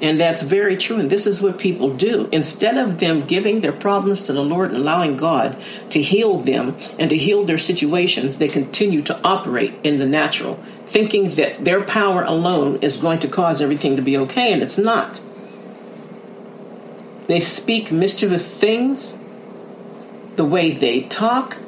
And 0.02 0.18
that's 0.18 0.42
very 0.42 0.76
true. 0.76 0.96
And 0.96 1.10
this 1.10 1.26
is 1.26 1.42
what 1.42 1.58
people 1.58 1.94
do. 1.94 2.28
Instead 2.32 2.78
of 2.78 3.00
them 3.00 3.26
giving 3.26 3.60
their 3.60 3.72
problems 3.72 4.22
to 4.22 4.32
the 4.32 4.42
Lord 4.42 4.70
and 4.70 4.78
allowing 4.78 5.16
God 5.16 5.60
to 5.90 6.00
heal 6.00 6.40
them 6.40 6.76
and 6.98 7.10
to 7.10 7.16
heal 7.16 7.44
their 7.44 7.58
situations, 7.58 8.38
they 8.38 8.48
continue 8.48 9.02
to 9.02 9.20
operate 9.22 9.74
in 9.84 9.98
the 9.98 10.06
natural, 10.06 10.58
thinking 10.86 11.34
that 11.34 11.64
their 11.64 11.82
power 11.82 12.22
alone 12.22 12.78
is 12.80 12.96
going 12.96 13.18
to 13.20 13.28
cause 13.28 13.60
everything 13.60 13.96
to 13.96 14.02
be 14.02 14.16
okay, 14.16 14.52
and 14.52 14.62
it's 14.62 14.78
not. 14.78 15.20
They 17.26 17.40
speak 17.40 17.92
mischievous 17.92 18.48
things 18.48 19.18
the 20.36 20.44
way 20.44 20.70
they 20.70 21.02
talk 21.02 21.58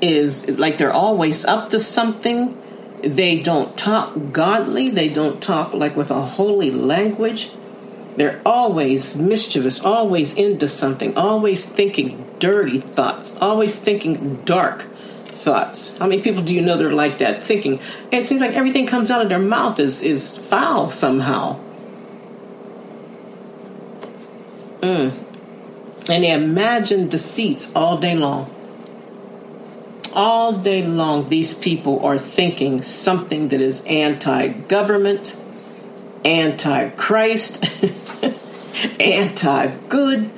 is 0.00 0.58
like 0.58 0.78
they're 0.78 0.92
always 0.92 1.44
up 1.44 1.70
to 1.70 1.78
something. 1.78 2.60
They 3.02 3.40
don't 3.40 3.76
talk 3.78 4.32
godly, 4.32 4.90
they 4.90 5.08
don't 5.08 5.40
talk 5.40 5.72
like 5.72 5.96
with 5.96 6.10
a 6.10 6.20
holy 6.20 6.70
language. 6.70 7.50
They're 8.16 8.40
always 8.44 9.16
mischievous, 9.16 9.80
always 9.80 10.34
into 10.34 10.68
something, 10.68 11.16
always 11.16 11.64
thinking 11.64 12.26
dirty 12.38 12.80
thoughts, 12.80 13.36
always 13.40 13.76
thinking 13.76 14.36
dark 14.44 14.86
thoughts. 15.28 15.96
How 15.98 16.06
many 16.06 16.22
people 16.22 16.42
do 16.42 16.54
you 16.54 16.60
know 16.60 16.76
that 16.76 16.86
are 16.86 16.92
like 16.92 17.18
that 17.18 17.42
thinking? 17.44 17.80
it 18.10 18.26
seems 18.26 18.40
like 18.40 18.52
everything 18.52 18.86
comes 18.86 19.10
out 19.10 19.22
of 19.22 19.28
their 19.28 19.38
mouth 19.38 19.78
is 19.78 20.02
is 20.02 20.36
foul 20.36 20.90
somehow. 20.90 21.58
Mm 24.80 25.30
and 26.10 26.24
they 26.24 26.32
imagine 26.32 27.08
deceits 27.08 27.70
all 27.74 27.98
day 27.98 28.14
long. 28.14 28.52
All 30.12 30.52
day 30.58 30.84
long, 30.84 31.28
these 31.28 31.54
people 31.54 32.04
are 32.04 32.18
thinking 32.18 32.82
something 32.82 33.48
that 33.48 33.60
is 33.60 33.84
anti 33.84 34.48
government, 34.48 35.36
anti 36.24 36.90
Christ, 36.90 37.64
anti 39.00 39.66
good. 39.88 40.30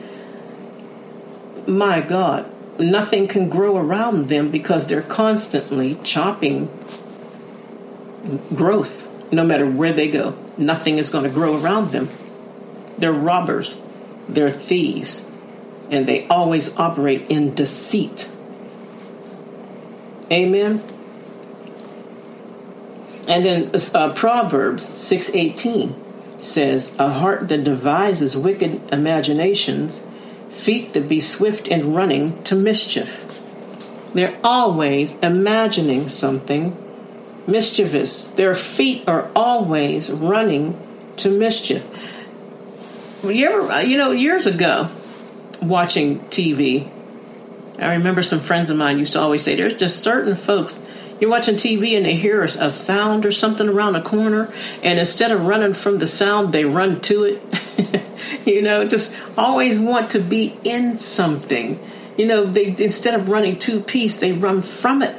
My 1.66 2.00
God, 2.00 2.50
nothing 2.78 3.28
can 3.28 3.48
grow 3.48 3.76
around 3.76 4.28
them 4.28 4.50
because 4.50 4.86
they're 4.86 5.02
constantly 5.02 5.96
chopping 6.02 6.68
growth 8.54 9.08
no 9.32 9.44
matter 9.44 9.66
where 9.66 9.92
they 9.92 10.08
go. 10.08 10.36
Nothing 10.58 10.98
is 10.98 11.08
going 11.08 11.24
to 11.24 11.30
grow 11.30 11.58
around 11.60 11.92
them. 11.92 12.10
They're 12.98 13.12
robbers, 13.12 13.80
they're 14.28 14.50
thieves, 14.50 15.28
and 15.90 16.06
they 16.06 16.26
always 16.28 16.76
operate 16.76 17.30
in 17.30 17.54
deceit. 17.54 18.28
Amen. 20.30 20.82
And 23.26 23.44
then 23.44 23.70
uh, 23.94 24.12
Proverbs 24.14 24.88
6:18 24.94 25.94
says, 26.38 26.94
"A 26.98 27.08
heart 27.08 27.48
that 27.48 27.64
devises 27.64 28.36
wicked 28.36 28.80
imaginations, 28.90 30.02
feet 30.50 30.92
that 30.92 31.08
be 31.08 31.20
swift 31.20 31.68
in 31.68 31.94
running 31.94 32.42
to 32.44 32.56
mischief." 32.56 33.24
They're 34.14 34.36
always 34.44 35.18
imagining 35.20 36.08
something 36.08 36.76
mischievous. 37.46 38.28
Their 38.28 38.54
feet 38.54 39.04
are 39.06 39.30
always 39.34 40.10
running 40.10 40.78
to 41.16 41.30
mischief. 41.30 41.82
You 43.22 43.46
ever, 43.46 43.82
you 43.82 43.98
know, 43.98 44.10
years 44.10 44.46
ago, 44.46 44.90
watching 45.62 46.20
TV, 46.28 46.90
I 47.78 47.94
remember 47.94 48.22
some 48.22 48.40
friends 48.40 48.68
of 48.68 48.76
mine 48.76 48.98
used 48.98 49.12
to 49.12 49.20
always 49.20 49.42
say, 49.42 49.54
"There's 49.54 49.74
just 49.74 50.02
certain 50.02 50.34
folks." 50.34 50.80
You're 51.22 51.30
watching 51.30 51.54
TV 51.54 51.96
and 51.96 52.04
they 52.04 52.16
hear 52.16 52.42
a, 52.42 52.68
sound 52.68 53.26
or 53.26 53.30
something 53.30 53.68
around 53.68 53.94
a 53.94 54.02
corner, 54.02 54.52
and 54.82 54.98
instead 54.98 55.30
of 55.30 55.44
running 55.44 55.72
from 55.72 55.98
the 55.98 56.08
sound, 56.08 56.52
they 56.52 56.64
run 56.64 57.00
to 57.02 57.22
it. 57.22 58.02
you 58.44 58.60
know, 58.60 58.88
just 58.88 59.16
always 59.38 59.78
want 59.78 60.10
to 60.10 60.18
be 60.18 60.58
in 60.64 60.98
something. 60.98 61.78
You 62.18 62.26
know, 62.26 62.46
they 62.46 62.74
instead 62.76 63.14
of 63.14 63.28
running 63.28 63.56
to 63.60 63.80
peace, 63.80 64.16
they 64.16 64.32
run 64.32 64.62
from 64.62 65.00
it. 65.00 65.14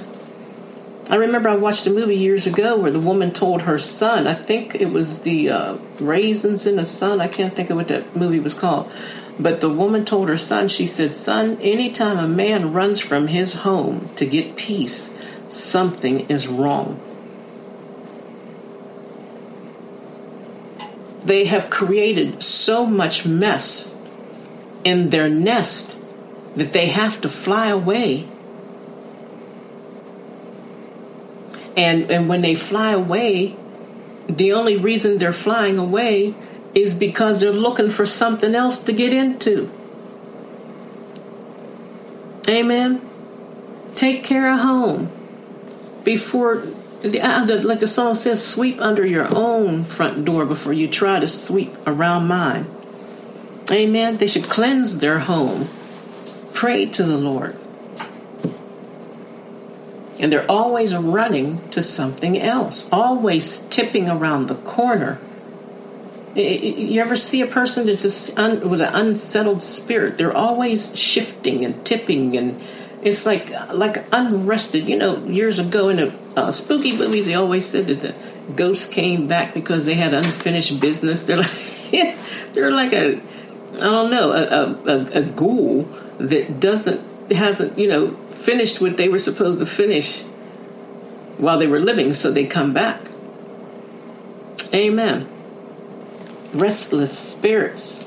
I 1.10 1.16
remember 1.16 1.48
I 1.48 1.56
watched 1.56 1.88
a 1.88 1.90
movie 1.90 2.18
years 2.18 2.48
ago 2.48 2.76
where 2.76 2.92
the 2.92 3.00
woman 3.00 3.32
told 3.32 3.62
her 3.62 3.80
son, 3.80 4.28
I 4.28 4.34
think 4.34 4.76
it 4.76 4.90
was 4.90 5.20
the 5.20 5.52
uh, 5.52 5.78
Raisins 6.02 6.68
in 6.68 6.76
the 6.76 6.86
Sun, 6.86 7.22
I 7.22 7.30
can't 7.30 7.56
think 7.56 7.70
of 7.70 7.78
what 7.78 7.88
that 7.88 8.14
movie 8.14 8.42
was 8.42 8.56
called, 8.56 8.92
but 9.40 9.62
the 9.62 9.70
woman 9.70 10.04
told 10.04 10.28
her 10.28 10.38
son, 10.38 10.68
she 10.68 10.86
said, 10.86 11.16
Son, 11.16 11.58
anytime 11.62 12.18
a 12.18 12.28
man 12.28 12.74
runs 12.74 13.00
from 13.00 13.28
his 13.28 13.54
home 13.54 14.10
to 14.18 14.26
get 14.26 14.58
peace, 14.58 15.18
something 15.54 16.22
is 16.30 16.48
wrong. 16.48 17.00
They 21.24 21.46
have 21.46 21.70
created 21.70 22.44
so 22.44 22.86
much 22.86 23.26
mess 23.26 24.00
in 24.84 25.10
their 25.10 25.30
nest 25.30 25.98
that 26.56 26.74
they 26.74 26.88
have 26.88 27.22
to 27.22 27.30
fly 27.30 27.68
away. 27.68 28.28
And, 31.78 32.12
and 32.12 32.28
when 32.28 32.42
they 32.42 32.56
fly 32.56 32.92
away, 32.92 33.56
the 34.28 34.52
only 34.52 34.78
reason 34.78 35.18
they're 35.18 35.34
flying 35.34 35.78
away 35.78 36.36
is 36.76 36.94
because 36.94 37.40
they're 37.40 37.52
looking 37.52 37.90
for 37.90 38.06
something 38.06 38.54
else 38.54 38.80
to 38.80 38.94
get 38.94 39.14
into. 39.14 39.72
Amen. 42.48 43.02
Take 43.96 44.24
care 44.24 44.52
of 44.52 44.60
home 44.60 45.23
before, 46.04 46.64
uh, 47.04 47.60
like 47.64 47.80
the 47.80 47.88
song 47.88 48.16
says, 48.16 48.46
sweep 48.46 48.82
under 48.82 49.06
your 49.06 49.34
own 49.36 49.86
front 49.86 50.26
door 50.26 50.46
before 50.46 50.74
you 50.74 50.88
try 50.88 51.20
to 51.20 51.28
sweep 51.28 51.76
around 51.86 52.28
mine. 52.28 52.66
Amen. 53.72 54.18
They 54.18 54.28
should 54.28 54.46
cleanse 54.46 55.00
their 55.00 55.20
home, 55.20 55.70
pray 56.54 56.86
to 56.88 57.04
the 57.04 57.18
Lord. 57.18 57.56
And 60.20 60.32
they're 60.32 60.50
always 60.50 60.96
running 60.96 61.68
to 61.70 61.82
something 61.82 62.40
else, 62.40 62.88
always 62.92 63.60
tipping 63.70 64.10
around 64.10 64.48
the 64.48 64.56
corner 64.56 65.20
you 66.36 67.00
ever 67.00 67.16
see 67.16 67.42
a 67.42 67.48
person 67.48 67.86
that's 67.86 68.02
just 68.02 68.38
un, 68.38 68.68
with 68.70 68.82
an 68.82 68.94
unsettled 68.94 69.62
spirit? 69.64 70.18
They're 70.18 70.36
always 70.36 70.98
shifting 70.98 71.64
and 71.64 71.86
tipping, 71.86 72.36
and 72.36 72.62
it's 73.06 73.26
like 73.26 73.50
like 73.72 74.06
unrested. 74.12 74.88
You 74.88 74.98
know, 74.98 75.24
years 75.26 75.60
ago 75.60 75.90
in 75.90 75.98
the 75.98 76.14
uh, 76.36 76.52
spooky 76.52 76.96
movies, 76.96 77.26
they 77.26 77.36
always 77.36 77.66
said 77.66 77.88
that 77.88 78.02
the 78.02 78.16
ghosts 78.56 78.86
came 78.86 79.28
back 79.28 79.54
because 79.54 79.86
they 79.86 79.96
had 79.96 80.14
unfinished 80.14 80.80
business. 80.80 81.24
They're 81.24 81.38
like 81.38 81.52
they're 82.54 82.72
like 82.72 82.94
a 82.94 83.22
I 83.76 83.80
don't 83.80 84.12
know 84.12 84.32
a, 84.32 84.92
a, 84.92 85.06
a 85.20 85.22
ghoul 85.22 85.84
that 86.20 86.60
doesn't 86.60 87.32
hasn't 87.32 87.78
you 87.78 87.88
know 87.88 88.12
finished 88.36 88.82
what 88.82 88.98
they 88.98 89.10
were 89.10 89.20
supposed 89.20 89.60
to 89.60 89.66
finish 89.66 90.22
while 91.38 91.58
they 91.58 91.68
were 91.68 91.80
living, 91.80 92.14
so 92.14 92.32
they 92.32 92.46
come 92.46 92.74
back. 92.74 93.02
Amen 94.74 95.30
restless 96.54 97.18
spirits, 97.18 98.06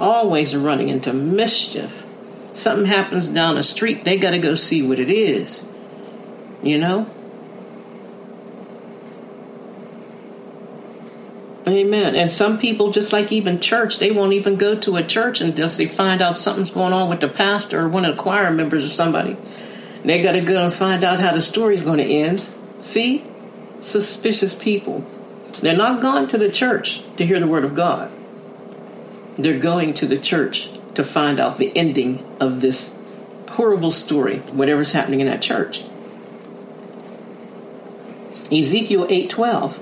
always 0.00 0.56
running 0.56 0.88
into 0.88 1.12
mischief. 1.12 2.01
Something 2.54 2.86
happens 2.86 3.28
down 3.28 3.54
the 3.54 3.62
street, 3.62 4.04
they 4.04 4.18
got 4.18 4.30
to 4.30 4.38
go 4.38 4.54
see 4.54 4.82
what 4.82 4.98
it 4.98 5.10
is. 5.10 5.68
You 6.62 6.78
know? 6.78 7.10
Amen. 11.66 12.16
And 12.16 12.30
some 12.30 12.58
people, 12.58 12.90
just 12.90 13.12
like 13.12 13.30
even 13.30 13.60
church, 13.60 13.98
they 13.98 14.10
won't 14.10 14.32
even 14.32 14.56
go 14.56 14.78
to 14.80 14.96
a 14.96 15.02
church 15.02 15.40
until 15.40 15.68
they 15.68 15.86
find 15.86 16.20
out 16.20 16.36
something's 16.36 16.72
going 16.72 16.92
on 16.92 17.08
with 17.08 17.20
the 17.20 17.28
pastor 17.28 17.80
or 17.80 17.88
one 17.88 18.04
of 18.04 18.16
the 18.16 18.22
choir 18.22 18.50
members 18.50 18.84
or 18.84 18.88
somebody. 18.88 19.36
They 20.04 20.22
got 20.22 20.32
to 20.32 20.40
go 20.40 20.64
and 20.64 20.74
find 20.74 21.04
out 21.04 21.20
how 21.20 21.32
the 21.32 21.40
story's 21.40 21.82
going 21.82 21.98
to 21.98 22.04
end. 22.04 22.42
See? 22.82 23.24
Suspicious 23.80 24.54
people. 24.56 25.06
They're 25.60 25.76
not 25.76 26.02
going 26.02 26.26
to 26.28 26.38
the 26.38 26.50
church 26.50 27.02
to 27.16 27.24
hear 27.24 27.38
the 27.38 27.46
word 27.46 27.64
of 27.64 27.76
God. 27.76 28.10
They're 29.38 29.60
going 29.60 29.94
to 29.94 30.06
the 30.06 30.18
church 30.18 30.68
to 30.94 31.04
find 31.04 31.40
out 31.40 31.58
the 31.58 31.76
ending 31.76 32.24
of 32.40 32.60
this 32.60 32.94
horrible 33.50 33.90
story, 33.90 34.38
whatever's 34.38 34.92
happening 34.92 35.20
in 35.20 35.26
that 35.26 35.42
church. 35.42 35.84
Ezekiel 38.50 39.06
8:12 39.06 39.78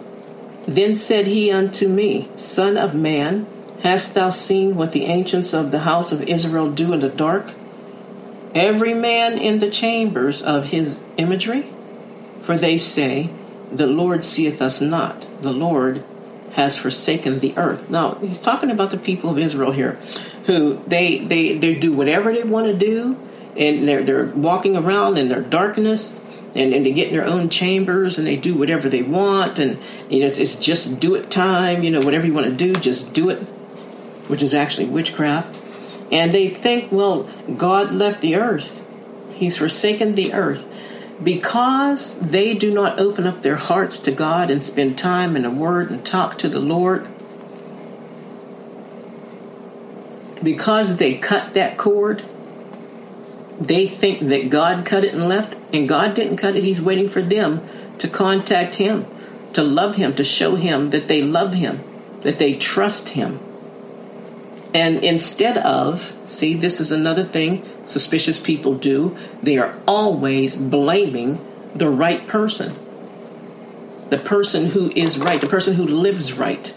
Then 0.67 0.95
said 0.95 1.27
he 1.27 1.51
unto 1.51 1.89
me, 1.89 2.29
Son 2.37 2.77
of 2.77 2.95
man, 2.95 3.47
hast 3.83 4.15
thou 4.15 4.31
seen 4.31 4.77
what 4.77 4.93
the 4.93 5.07
ancients 5.07 5.53
of 5.53 5.71
the 5.71 5.81
house 5.81 6.13
of 6.13 6.23
Israel 6.23 6.71
do 6.71 6.93
in 6.93 7.01
the 7.01 7.09
dark? 7.09 7.53
Every 8.55 8.95
man 8.95 9.39
in 9.39 9.59
the 9.59 9.71
chambers 9.71 10.43
of 10.43 10.67
his 10.67 11.01
imagery? 11.17 11.67
For 12.43 12.57
they 12.57 12.77
say, 12.77 13.31
The 13.73 13.87
Lord 13.87 14.25
seeth 14.25 14.61
us 14.61 14.81
not, 14.81 15.27
the 15.43 15.53
Lord 15.53 16.05
has 16.53 16.77
forsaken 16.77 17.39
the 17.39 17.57
earth. 17.57 17.89
Now 17.89 18.15
he's 18.21 18.41
talking 18.41 18.71
about 18.71 18.91
the 18.91 18.99
people 18.99 19.31
of 19.31 19.39
Israel 19.39 19.73
here, 19.73 19.99
who 20.51 20.83
they 20.87 21.19
they, 21.19 21.57
they 21.57 21.75
do 21.75 21.93
whatever 21.93 22.33
they 22.33 22.43
want 22.43 22.67
to 22.67 22.77
do, 22.77 23.17
and 23.57 23.87
they're 23.87 24.03
they're 24.03 24.27
walking 24.27 24.77
around 24.77 25.19
in 25.19 25.29
their 25.29 25.43
darkness 25.43 26.21
and, 26.55 26.75
and 26.75 26.85
they 26.85 26.91
get 26.91 27.09
in 27.09 27.15
their 27.15 27.27
own 27.27 27.49
chambers 27.49 28.19
and 28.19 28.27
they 28.27 28.35
do 28.35 28.57
whatever 28.59 28.89
they 28.89 29.03
want 29.03 29.61
and 29.61 29.79
you 30.09 30.19
know 30.19 30.27
it's, 30.27 30.39
it's 30.39 30.57
just 30.57 30.99
do 30.99 31.15
it 31.15 31.31
time 31.31 31.85
you 31.85 31.91
know 31.93 32.01
whatever 32.01 32.27
you 32.27 32.35
want 32.35 32.47
to 32.47 32.53
do 32.53 32.73
just 32.75 33.15
do 33.15 33.31
it 33.31 33.39
which 34.31 34.43
is 34.43 34.55
actually 34.55 34.87
witchcraft. 34.87 35.57
And 36.13 36.33
they 36.33 36.49
think 36.49 36.91
well 36.93 37.29
god 37.57 37.93
left 37.93 38.21
the 38.21 38.37
earth. 38.37 38.81
He's 39.35 39.57
forsaken 39.57 40.15
the 40.15 40.33
earth. 40.33 40.65
Because 41.23 42.19
they 42.19 42.55
do 42.55 42.73
not 42.73 42.99
open 42.99 43.27
up 43.27 43.43
their 43.43 43.57
hearts 43.57 43.99
to 44.01 44.13
god 44.13 44.51
and 44.51 44.63
spend 44.63 44.97
time 44.97 45.37
in 45.37 45.43
the 45.43 45.51
word 45.51 45.91
and 45.91 46.05
talk 46.05 46.39
to 46.39 46.49
the 46.49 46.61
lord 46.61 47.07
because 50.43 50.97
they 50.97 51.15
cut 51.15 51.55
that 51.55 51.77
cord 51.77 52.23
they 53.61 53.87
think 53.87 54.21
that 54.29 54.49
God 54.49 54.87
cut 54.87 55.05
it 55.05 55.13
and 55.13 55.29
left, 55.29 55.55
and 55.73 55.87
God 55.87 56.15
didn't 56.15 56.39
cut 56.39 56.57
it. 56.57 56.65
He's 56.65 56.81
waiting 56.81 57.11
for 57.11 57.21
them 57.21 57.61
to 57.99 58.09
contact 58.09 58.77
Him, 58.77 59.05
to 59.53 59.63
love 59.63 59.97
Him, 59.97 60.15
to 60.15 60.25
show 60.25 60.57
Him 60.57 60.91
that 60.91 61.09
they 61.09 61.21
love 61.21 61.53
Him, 61.53 61.81
that 62.23 62.39
they 62.39 62.55
trust 62.55 63.11
Him. 63.11 63.39
And 64.73 65.05
instead 65.05 65.59
of, 65.59 66.15
see, 66.27 66.55
this 66.55 66.81
is 66.81 66.91
another 66.91 67.25
thing 67.25 67.67
suspicious 67.85 68.39
people 68.39 68.77
do, 68.77 69.17
they 69.43 69.59
are 69.59 69.79
always 69.87 70.57
blaming 70.57 71.45
the 71.75 71.91
right 71.91 72.27
person. 72.27 72.75
The 74.09 74.19
person 74.19 74.67
who 74.67 74.91
is 74.91 75.19
right, 75.19 75.41
the 75.41 75.49
person 75.49 75.75
who 75.75 75.85
lives 75.85 76.33
right. 76.33 76.73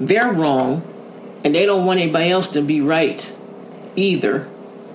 They're 0.00 0.32
wrong, 0.32 0.82
and 1.44 1.54
they 1.54 1.66
don't 1.66 1.84
want 1.84 2.00
anybody 2.00 2.30
else 2.30 2.48
to 2.48 2.62
be 2.62 2.80
right 2.80 3.30
either. 3.94 4.48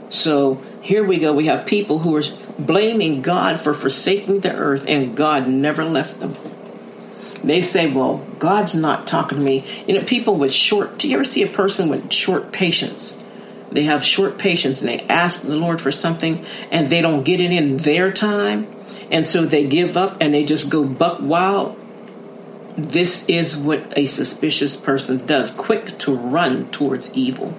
So 0.10 0.62
here 0.82 1.06
we 1.06 1.20
go. 1.20 1.34
We 1.34 1.46
have 1.46 1.66
people 1.66 2.00
who 2.00 2.16
are 2.16 2.24
blaming 2.58 3.22
God 3.22 3.60
for 3.60 3.74
forsaking 3.74 4.42
the 4.42 4.54
earth, 4.54 4.86
and 4.88 5.16
God 5.16 5.48
never 5.48 5.86
left 5.86 6.20
them. 6.20 6.36
They 7.44 7.62
say, 7.62 7.92
well, 7.92 8.18
God's 8.38 8.76
not 8.76 9.08
talking 9.08 9.38
to 9.38 9.44
me. 9.44 9.66
You 9.88 9.96
know, 9.96 10.04
people 10.04 10.36
with 10.36 10.52
short, 10.52 10.98
do 10.98 11.08
you 11.08 11.16
ever 11.16 11.24
see 11.24 11.44
a 11.44 11.48
person 11.48 11.88
with 11.88 12.12
short 12.12 12.52
patience? 12.52 13.26
They 13.72 13.84
have 13.84 14.04
short 14.04 14.38
patience 14.38 14.82
and 14.82 14.90
they 14.90 15.02
ask 15.02 15.42
the 15.42 15.56
Lord 15.56 15.80
for 15.80 15.92
something 15.92 16.46
and 16.72 16.90
they 16.90 17.02
don't 17.02 17.24
get 17.24 17.40
it 17.40 17.52
in 17.52 17.78
their 17.78 18.12
time. 18.12 18.68
And 19.12 19.26
so 19.26 19.46
they 19.46 19.68
give 19.68 19.96
up 19.96 20.18
and 20.22 20.34
they 20.34 20.44
just 20.44 20.70
go 20.70 20.84
buck 20.84 21.20
wild. 21.22 21.79
This 22.84 23.28
is 23.28 23.58
what 23.58 23.98
a 23.98 24.06
suspicious 24.06 24.76
person 24.76 25.26
does, 25.26 25.52
quick 25.52 25.98
to 26.00 26.16
run 26.16 26.70
towards 26.72 27.12
evil 27.14 27.54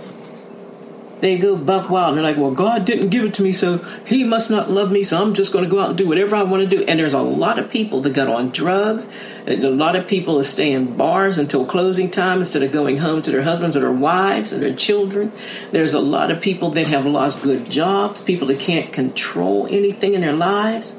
they 1.20 1.36
go 1.36 1.56
buck 1.56 1.90
wild 1.90 2.10
and 2.10 2.18
they're 2.18 2.24
like, 2.24 2.40
well, 2.40 2.50
God 2.50 2.84
didn't 2.84 3.10
give 3.10 3.24
it 3.24 3.34
to 3.34 3.42
me, 3.42 3.52
so 3.52 3.78
He 4.06 4.24
must 4.24 4.50
not 4.50 4.70
love 4.70 4.90
me, 4.90 5.04
so 5.04 5.20
I'm 5.20 5.34
just 5.34 5.52
going 5.52 5.64
to 5.64 5.70
go 5.70 5.78
out 5.78 5.90
and 5.90 5.98
do 5.98 6.08
whatever 6.08 6.34
I 6.34 6.42
want 6.42 6.68
to 6.68 6.76
do. 6.76 6.82
And 6.84 6.98
there's 6.98 7.14
a 7.14 7.20
lot 7.20 7.58
of 7.58 7.70
people 7.70 8.00
that 8.02 8.14
got 8.14 8.28
on 8.28 8.50
drugs. 8.50 9.08
A 9.46 9.56
lot 9.56 9.96
of 9.96 10.06
people 10.06 10.38
that 10.38 10.44
stay 10.44 10.72
in 10.72 10.96
bars 10.96 11.38
until 11.38 11.66
closing 11.66 12.10
time 12.10 12.38
instead 12.38 12.62
of 12.62 12.72
going 12.72 12.98
home 12.98 13.22
to 13.22 13.30
their 13.30 13.42
husbands 13.42 13.76
or 13.76 13.80
their 13.80 13.92
wives 13.92 14.52
and 14.52 14.62
their 14.62 14.74
children. 14.74 15.32
There's 15.72 15.94
a 15.94 16.00
lot 16.00 16.30
of 16.30 16.40
people 16.40 16.70
that 16.70 16.86
have 16.86 17.06
lost 17.06 17.42
good 17.42 17.70
jobs, 17.70 18.20
people 18.20 18.48
that 18.48 18.60
can't 18.60 18.92
control 18.92 19.66
anything 19.70 20.14
in 20.14 20.22
their 20.22 20.32
lives 20.32 20.98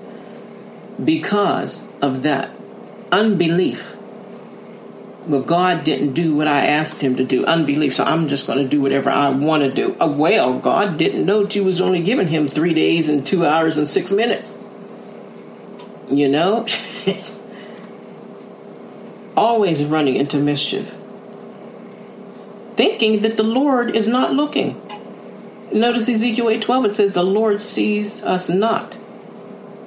because 1.04 1.92
of 2.02 2.24
that 2.24 2.52
unbelief 3.12 3.91
well, 5.26 5.42
God 5.42 5.84
didn't 5.84 6.14
do 6.14 6.36
what 6.36 6.48
I 6.48 6.66
asked 6.66 7.00
him 7.00 7.18
to 7.18 7.24
do. 7.24 7.46
Unbelief. 7.46 7.94
So 7.94 8.04
I'm 8.04 8.28
just 8.28 8.48
going 8.48 8.58
to 8.58 8.68
do 8.68 8.82
whatever 8.82 9.10
I 9.12 9.30
want 9.30 9.64
to 9.64 9.72
do. 9.72 9.96
Uh, 10.00 10.08
well, 10.08 10.58
God 10.58 10.98
didn't 10.98 11.26
know 11.26 11.48
you 11.48 11.64
was 11.64 11.80
only 11.80 12.02
giving 12.02 12.28
him 12.28 12.48
three 12.48 12.74
days 12.74 13.08
and 13.08 13.26
two 13.26 13.46
hours 13.46 13.78
and 13.78 13.88
six 13.88 14.12
minutes. 14.12 14.58
You 16.10 16.28
know? 16.28 16.66
Always 19.38 19.84
running 19.84 20.16
into 20.16 20.38
mischief. 20.38 20.92
Thinking 22.76 23.22
that 23.22 23.38
the 23.38 23.44
Lord 23.44 23.96
is 23.96 24.08
not 24.08 24.34
looking. 24.34 24.82
Notice 25.72 26.10
Ezekiel 26.10 26.48
8:12 26.48 26.86
it 26.86 26.96
says 26.96 27.14
the 27.14 27.24
Lord 27.24 27.62
sees 27.62 28.24
us 28.24 28.50
not. 28.50 28.98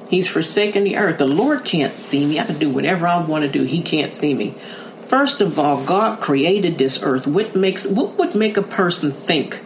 He's 0.08 0.28
forsaken 0.28 0.84
the 0.84 0.96
earth. 0.96 1.18
The 1.18 1.26
Lord 1.26 1.64
can't 1.64 1.98
see 1.98 2.24
me. 2.24 2.38
I 2.38 2.44
can 2.44 2.58
do 2.58 2.70
whatever 2.70 3.06
I 3.06 3.18
want 3.18 3.42
to 3.42 3.50
do. 3.50 3.64
He 3.64 3.82
can't 3.82 4.14
see 4.14 4.32
me. 4.32 4.54
First 5.14 5.40
of 5.40 5.61
all, 5.61 5.81
God 5.85 6.18
created 6.18 6.77
this 6.77 7.00
earth. 7.00 7.24
What 7.24 7.55
makes 7.55 7.87
what 7.87 8.18
would 8.18 8.35
make 8.35 8.57
a 8.57 8.62
person 8.62 9.12
think 9.12 9.62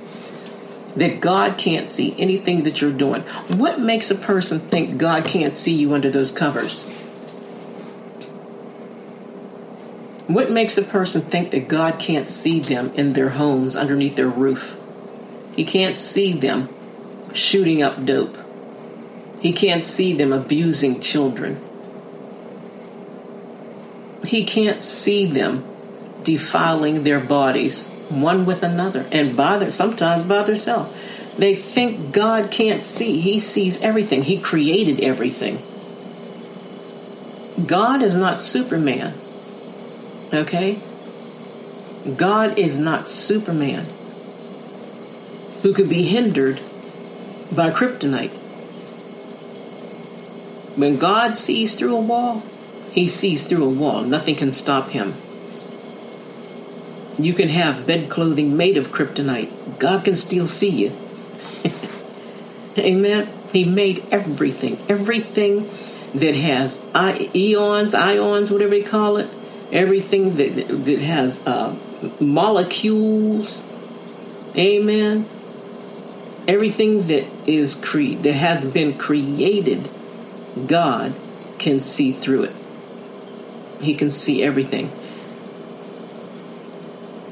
that 0.94 1.22
God 1.22 1.56
can't 1.56 1.88
see 1.88 2.14
anything 2.18 2.64
that 2.64 2.82
you're 2.82 2.92
doing? 2.92 3.22
What 3.56 3.80
makes 3.80 4.10
a 4.10 4.14
person 4.14 4.60
think 4.60 4.98
God 4.98 5.24
can't 5.24 5.56
see 5.56 5.72
you 5.72 5.94
under 5.94 6.10
those 6.10 6.30
covers? 6.30 6.84
What 10.26 10.50
makes 10.50 10.76
a 10.76 10.82
person 10.82 11.22
think 11.22 11.50
that 11.52 11.66
God 11.66 11.98
can't 11.98 12.28
see 12.28 12.60
them 12.60 12.92
in 12.92 13.14
their 13.14 13.30
homes 13.30 13.74
underneath 13.74 14.16
their 14.16 14.28
roof? 14.28 14.76
He 15.56 15.64
can't 15.64 15.98
see 15.98 16.34
them 16.34 16.68
shooting 17.32 17.80
up 17.80 18.04
dope. 18.04 18.36
He 19.40 19.54
can't 19.54 19.82
see 19.82 20.12
them 20.12 20.30
abusing 20.34 21.00
children 21.00 21.66
he 24.24 24.44
can't 24.44 24.82
see 24.82 25.26
them 25.26 25.64
defiling 26.22 27.04
their 27.04 27.20
bodies 27.20 27.86
one 28.08 28.46
with 28.46 28.62
another 28.62 29.06
and 29.12 29.36
by 29.36 29.58
their, 29.58 29.70
sometimes 29.70 30.22
by 30.22 30.42
themselves. 30.42 30.94
They 31.36 31.54
think 31.54 32.12
God 32.12 32.50
can't 32.50 32.84
see. 32.84 33.20
He 33.20 33.38
sees 33.38 33.80
everything. 33.80 34.24
He 34.24 34.38
created 34.38 35.00
everything. 35.00 35.62
God 37.66 38.02
is 38.02 38.16
not 38.16 38.40
Superman. 38.40 39.14
Okay? 40.32 40.80
God 42.16 42.58
is 42.58 42.76
not 42.76 43.08
Superman 43.08 43.86
who 45.62 45.72
could 45.72 45.88
be 45.88 46.04
hindered 46.04 46.60
by 47.52 47.70
kryptonite. 47.70 48.30
When 50.76 50.96
God 50.96 51.36
sees 51.36 51.74
through 51.74 51.96
a 51.96 52.00
wall, 52.00 52.42
he 52.98 53.06
sees 53.06 53.44
through 53.44 53.64
a 53.64 53.68
wall. 53.68 54.02
Nothing 54.02 54.34
can 54.34 54.52
stop 54.52 54.88
him. 54.88 55.14
You 57.16 57.32
can 57.32 57.48
have 57.48 57.86
bed 57.86 58.10
clothing 58.10 58.56
made 58.56 58.76
of 58.76 58.88
kryptonite. 58.88 59.78
God 59.78 60.04
can 60.04 60.16
still 60.16 60.48
see 60.48 60.70
you. 60.70 60.96
Amen. 62.76 63.32
He 63.52 63.62
made 63.64 64.04
everything. 64.10 64.84
Everything 64.88 65.70
that 66.14 66.34
has 66.34 66.80
eons, 67.36 67.94
ions, 67.94 68.50
whatever 68.50 68.70
they 68.70 68.82
call 68.82 69.18
it. 69.18 69.30
Everything 69.70 70.36
that, 70.36 70.84
that 70.84 70.98
has 70.98 71.46
uh, 71.46 71.76
molecules. 72.18 73.70
Amen. 74.56 75.28
Everything 76.48 77.06
that 77.06 77.26
is 77.46 77.76
cre- 77.76 78.16
that 78.22 78.32
has 78.34 78.64
been 78.64 78.98
created, 78.98 79.88
God 80.66 81.14
can 81.58 81.80
see 81.80 82.12
through 82.12 82.42
it. 82.44 82.56
He 83.80 83.94
can 83.94 84.10
see 84.10 84.42
everything. 84.42 84.90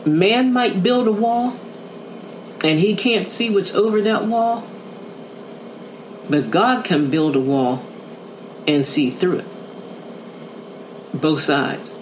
Man 0.05 0.53
might 0.53 0.83
build 0.83 1.09
a 1.09 1.13
wall 1.13 1.59
and 2.65 2.79
he 2.79 2.95
can't 2.95 3.29
see 3.29 3.51
what's 3.51 3.75
over 3.75 4.01
that 4.03 4.27
wall, 4.27 4.67
but 6.31 6.51
God 6.51 6.85
can 6.85 7.11
build 7.11 7.37
a 7.37 7.41
wall 7.41 7.83
and 8.67 8.87
see 8.87 9.11
through 9.11 9.39
it. 9.39 9.47
Both 11.13 11.41
sides. 11.41 11.97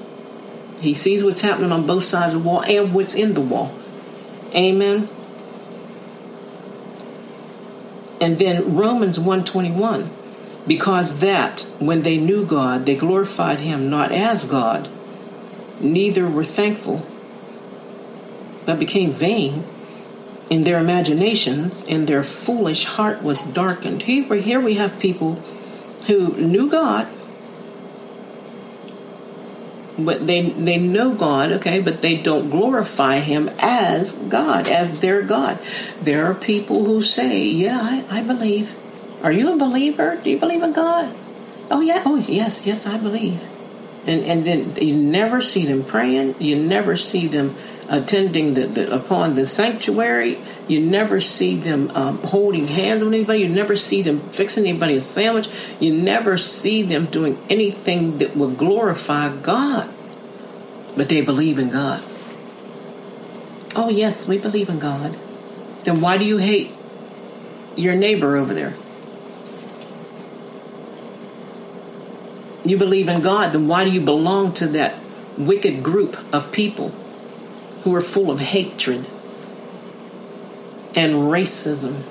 He 0.81 0.95
sees 0.95 1.25
what's 1.25 1.41
happening 1.41 1.73
on 1.73 1.87
both 1.87 2.05
sides 2.05 2.35
of 2.35 2.43
the 2.43 2.49
wall 2.49 2.63
and 2.63 2.93
what's 2.93 3.15
in 3.15 3.35
the 3.35 3.41
wall. 3.41 3.75
Amen. 4.55 5.09
And 8.21 8.39
then 8.39 8.77
Romans 8.77 9.19
121 9.19 10.11
because 10.67 11.19
that, 11.19 11.63
when 11.79 12.03
they 12.03 12.17
knew 12.17 12.47
God, 12.47 12.87
they 12.87 12.97
glorified 12.97 13.61
him 13.61 13.91
not 13.91 14.13
as 14.13 14.45
God, 14.45 14.89
neither 15.81 16.29
were 16.29 16.45
thankful, 16.45 17.07
but 18.65 18.79
became 18.79 19.13
vain, 19.13 19.65
in 20.51 20.65
their 20.65 20.79
imaginations, 20.79 21.85
and 21.87 22.07
their 22.07 22.23
foolish 22.23 22.85
heart 22.85 23.23
was 23.23 23.41
darkened. 23.43 24.03
Here, 24.03 24.61
we 24.61 24.75
have 24.75 24.99
people 24.99 25.35
who 26.07 26.37
knew 26.37 26.69
God, 26.69 27.09
but 29.99 30.27
they 30.27 30.51
they 30.51 30.77
know 30.77 31.15
God, 31.15 31.53
okay, 31.53 31.81
but 31.81 32.03
they 32.03 32.17
don't 32.17 32.51
glorify 32.51 33.21
Him 33.21 33.49
as 33.59 34.13
God, 34.13 34.69
as 34.69 35.01
their 35.01 35.23
God. 35.23 35.59
There 36.03 36.27
are 36.27 36.35
people 36.35 36.85
who 36.85 37.03
say, 37.03 37.43
"Yeah, 37.43 37.81
I, 37.81 38.19
I 38.19 38.23
believe." 38.23 38.75
Are 39.25 39.33
you 39.33 39.55
a 39.55 39.57
believer? 39.57 40.21
Do 40.23 40.31
you 40.31 40.39
believe 40.39 40.63
in 40.63 40.75
God? 40.75 41.13
Oh 41.71 41.81
yeah. 41.81 42.03
Oh 42.05 42.17
yes, 42.17 42.67
yes, 42.67 42.87
I 42.87 42.99
believe. 42.99 43.41
And 44.07 44.23
and 44.23 44.45
then 44.45 44.77
you 44.77 44.95
never 44.95 45.41
see 45.41 45.65
them 45.65 45.83
praying. 45.83 46.41
You 46.41 46.57
never 46.57 46.99
see 46.99 47.27
them 47.27 47.57
attending 47.89 48.53
the, 48.53 48.67
the, 48.67 48.95
upon 48.95 49.35
the 49.35 49.47
sanctuary. 49.47 50.39
You 50.69 50.81
never 50.81 51.23
see 51.23 51.57
them 51.57 51.91
um, 51.95 52.19
holding 52.19 52.67
hands 52.67 53.03
with 53.03 53.15
anybody. 53.15 53.41
You 53.41 53.49
never 53.49 53.77
see 53.77 54.03
them 54.03 54.21
fixing 54.31 54.67
anybody 54.67 54.97
a 54.97 55.01
sandwich. 55.01 55.49
You 55.81 55.95
never 55.95 56.37
see 56.37 56.83
them 56.83 57.07
doing 57.07 57.43
anything 57.49 58.19
that 58.19 58.37
will 58.37 58.51
glorify 58.51 59.35
God. 59.35 59.89
But 60.97 61.09
they 61.09 61.23
believe 61.23 61.59
in 61.59 61.71
God. 61.71 62.05
Oh, 63.75 63.89
yes, 63.89 64.29
we 64.29 64.39
believe 64.39 64.69
in 64.69 64.79
God. 64.79 65.19
Then 65.85 66.01
why 66.01 66.17
do 66.19 66.25
you 66.25 66.37
hate 66.37 66.71
your 67.77 67.97
neighbor 67.97 68.37
over 68.37 68.55
there? 68.55 68.75
You 72.65 72.79
believe 72.79 73.09
in 73.09 73.21
God, 73.21 73.53
then 73.53 73.69
why 73.69 73.85
do 73.85 73.91
you 73.91 74.01
belong 74.01 74.55
to 74.55 74.67
that 74.69 74.95
wicked 75.37 75.83
group 75.83 76.17
of 76.33 76.53
people 76.53 76.91
who 77.83 77.95
are 77.95 78.01
full 78.01 78.31
of 78.31 78.41
hatred 78.41 79.07
and 80.97 81.15
racism. 81.15 82.03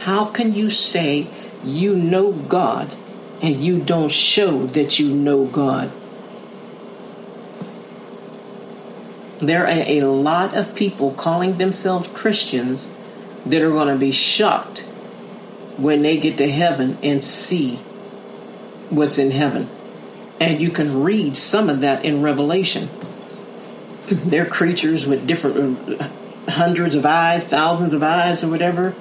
How 0.00 0.26
can 0.26 0.52
you 0.54 0.70
say 0.70 1.28
you 1.64 1.94
know 1.94 2.32
God 2.32 2.94
and 3.40 3.62
you 3.62 3.78
don't 3.78 4.10
show 4.10 4.66
that 4.68 4.98
you 4.98 5.14
know 5.14 5.44
God? 5.44 5.90
There 9.40 9.64
are 9.64 9.70
a 9.70 10.02
lot 10.02 10.54
of 10.54 10.74
people 10.74 11.14
calling 11.14 11.56
themselves 11.56 12.08
Christians 12.08 12.92
that 13.46 13.62
are 13.62 13.70
going 13.70 13.88
to 13.88 13.96
be 13.96 14.12
shocked 14.12 14.80
when 15.78 16.02
they 16.02 16.18
get 16.18 16.36
to 16.38 16.50
heaven 16.50 16.98
and 17.02 17.24
see 17.24 17.80
what's 18.90 19.18
in 19.18 19.30
heaven. 19.30 19.68
And 20.38 20.60
you 20.60 20.70
can 20.70 21.02
read 21.02 21.36
some 21.36 21.68
of 21.68 21.80
that 21.80 22.04
in 22.04 22.22
Revelation. 22.22 22.88
They're 24.10 24.46
creatures 24.46 25.06
with 25.06 25.26
different 25.26 26.00
uh, 26.00 26.08
hundreds 26.48 26.94
of 26.94 27.06
eyes, 27.06 27.46
thousands 27.46 27.92
of 27.92 28.02
eyes, 28.02 28.42
or 28.42 28.50
whatever. 28.50 28.94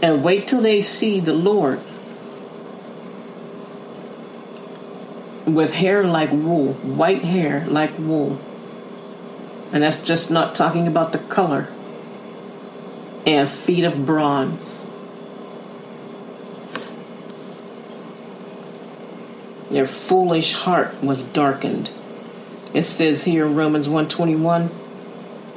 And 0.00 0.24
wait 0.24 0.48
till 0.48 0.60
they 0.60 0.82
see 0.82 1.20
the 1.20 1.32
Lord 1.32 1.80
with 5.46 5.74
hair 5.74 6.04
like 6.04 6.30
wool, 6.32 6.74
white 6.74 7.24
hair 7.24 7.66
like 7.66 7.98
wool. 7.98 8.40
And 9.72 9.82
that's 9.82 10.00
just 10.00 10.30
not 10.30 10.54
talking 10.54 10.86
about 10.86 11.12
the 11.12 11.18
color. 11.18 11.68
And 13.26 13.48
feet 13.48 13.84
of 13.84 14.04
bronze. 14.04 14.84
Their 19.72 19.86
foolish 19.86 20.52
heart 20.52 21.02
was 21.02 21.22
darkened. 21.22 21.90
It 22.74 22.82
says 22.82 23.24
here 23.24 23.46
in 23.46 23.54
Romans 23.54 23.88
121, 23.88 24.70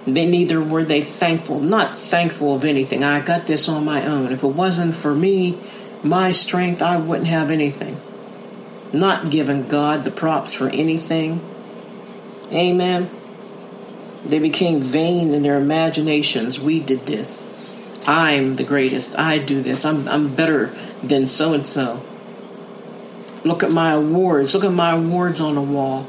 they 0.07 0.25
neither 0.25 0.61
were 0.61 0.85
they 0.85 1.01
thankful, 1.01 1.59
not 1.59 1.97
thankful 1.97 2.55
of 2.55 2.63
anything. 2.63 3.03
I 3.03 3.19
got 3.19 3.45
this 3.45 3.67
on 3.67 3.83
my 3.83 4.05
own. 4.05 4.31
If 4.31 4.41
it 4.41 4.47
wasn't 4.47 4.95
for 4.95 5.13
me, 5.13 5.59
my 6.01 6.31
strength, 6.31 6.81
I 6.81 6.95
wouldn't 6.95 7.27
have 7.27 7.51
anything. 7.51 7.99
Not 8.93 9.29
giving 9.29 9.67
God 9.67 10.05
the 10.05 10.11
props 10.11 10.53
for 10.53 10.69
anything. 10.69 11.41
Amen. 12.53 13.09
They 14.25 14.39
became 14.39 14.79
vain 14.79 15.33
in 15.33 15.43
their 15.43 15.57
imaginations. 15.57 16.57
We 16.57 16.79
did 16.79 17.05
this. 17.05 17.45
I'm 18.07 18.55
the 18.55 18.63
greatest. 18.63 19.17
I 19.19 19.39
do 19.39 19.61
this. 19.61 19.83
I'm, 19.83 20.07
I'm 20.07 20.35
better 20.35 20.73
than 21.03 21.27
so 21.27 21.53
and 21.53 21.65
so. 21.65 22.01
Look 23.45 23.61
at 23.61 23.71
my 23.71 23.91
awards. 23.91 24.55
Look 24.55 24.63
at 24.63 24.71
my 24.71 24.93
awards 24.93 25.39
on 25.39 25.53
the 25.53 25.61
wall. 25.61 26.07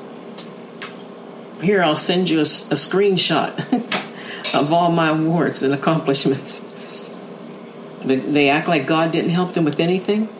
Here, 1.60 1.82
I'll 1.82 1.94
send 1.94 2.30
you 2.30 2.38
a, 2.38 2.42
a 2.42 2.76
screenshot 2.76 4.54
of 4.54 4.72
all 4.72 4.90
my 4.90 5.10
awards 5.10 5.62
and 5.62 5.74
accomplishments. 5.74 6.62
But 8.02 8.32
they 8.32 8.48
act 8.48 8.68
like 8.68 8.86
God 8.86 9.12
didn't 9.12 9.30
help 9.30 9.52
them 9.52 9.66
with 9.66 9.80
anything. 9.80 10.30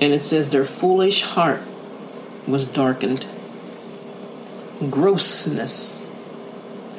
And 0.00 0.14
it 0.14 0.22
says 0.22 0.48
their 0.48 0.64
foolish 0.64 1.22
heart 1.22 1.60
was 2.46 2.64
darkened. 2.64 3.26
Grossness. 4.80 6.10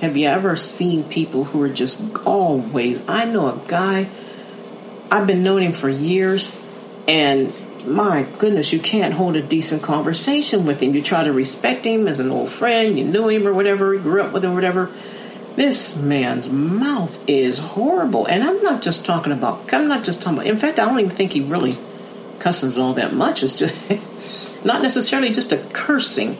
Have 0.01 0.17
you 0.17 0.27
ever 0.27 0.55
seen 0.55 1.03
people 1.03 1.45
who 1.45 1.61
are 1.63 1.69
just 1.69 2.15
always? 2.25 3.01
I 3.07 3.25
know 3.25 3.47
a 3.47 3.59
guy, 3.67 4.09
I've 5.09 5.25
been 5.25 5.43
knowing 5.43 5.63
him 5.63 5.73
for 5.73 5.89
years, 5.89 6.55
and 7.07 7.53
my 7.87 8.23
goodness, 8.37 8.73
you 8.73 8.79
can't 8.79 9.13
hold 9.13 9.35
a 9.35 9.41
decent 9.41 9.81
conversation 9.81 10.65
with 10.65 10.81
him. 10.81 10.93
You 10.93 11.01
try 11.01 11.23
to 11.23 11.33
respect 11.33 11.85
him 11.85 12.07
as 12.07 12.19
an 12.19 12.31
old 12.31 12.51
friend, 12.51 12.97
you 12.97 13.05
knew 13.05 13.29
him 13.29 13.47
or 13.47 13.53
whatever, 13.53 13.93
you 13.93 13.99
grew 13.99 14.21
up 14.21 14.33
with 14.33 14.43
him 14.43 14.51
or 14.51 14.55
whatever. 14.55 14.91
This 15.55 15.95
man's 15.95 16.49
mouth 16.49 17.17
is 17.27 17.57
horrible. 17.57 18.25
And 18.25 18.43
I'm 18.43 18.61
not 18.61 18.81
just 18.81 19.05
talking 19.05 19.31
about, 19.31 19.73
I'm 19.73 19.87
not 19.87 20.03
just 20.03 20.21
talking 20.21 20.39
about, 20.39 20.47
in 20.47 20.59
fact, 20.59 20.77
I 20.77 20.85
don't 20.85 20.99
even 20.99 21.15
think 21.15 21.33
he 21.33 21.41
really 21.41 21.79
cusses 22.39 22.77
all 22.77 22.93
that 22.93 23.13
much. 23.13 23.41
It's 23.41 23.55
just 23.55 23.75
not 24.63 24.81
necessarily 24.81 25.31
just 25.31 25.51
a 25.51 25.57
cursing. 25.73 26.37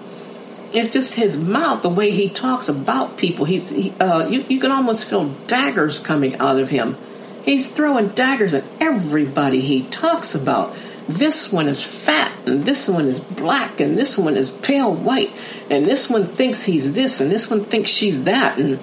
It's 0.74 0.90
just 0.90 1.16
his 1.16 1.38
mouth, 1.38 1.82
the 1.82 1.90
way 1.90 2.12
he 2.12 2.30
talks 2.30 2.68
about 2.68 3.18
people. 3.18 3.46
He's, 3.46 3.70
he, 3.70 3.92
uh, 4.00 4.28
you, 4.28 4.46
you 4.50 4.60
can 4.60 4.72
almost 4.72 5.06
feel 5.06 5.30
daggers 5.48 5.98
coming 5.98 6.36
out 6.36 6.60
of 6.60 6.70
him. 6.70 6.98
He's 7.44 7.68
throwing 7.68 8.10
daggers 8.10 8.54
at 8.54 8.66
everybody 8.80 9.62
he 9.62 9.84
talks 9.84 10.36
about 10.36 10.76
this 11.08 11.52
one 11.52 11.70
is 11.70 11.82
fat 11.82 12.32
and 12.46 12.66
this 12.66 12.90
one 12.90 13.08
is 13.08 13.20
black 13.20 13.80
and 13.80 13.98
this 13.98 14.18
one 14.18 14.36
is 14.36 14.52
pale 14.52 14.94
white 14.94 15.32
and 15.70 15.86
this 15.86 16.10
one 16.10 16.28
thinks 16.28 16.64
he's 16.64 16.94
this 16.94 17.22
and 17.22 17.32
this 17.32 17.50
one 17.50 17.64
thinks 17.64 17.90
she's 17.90 18.26
that 18.26 18.58
and 18.58 18.80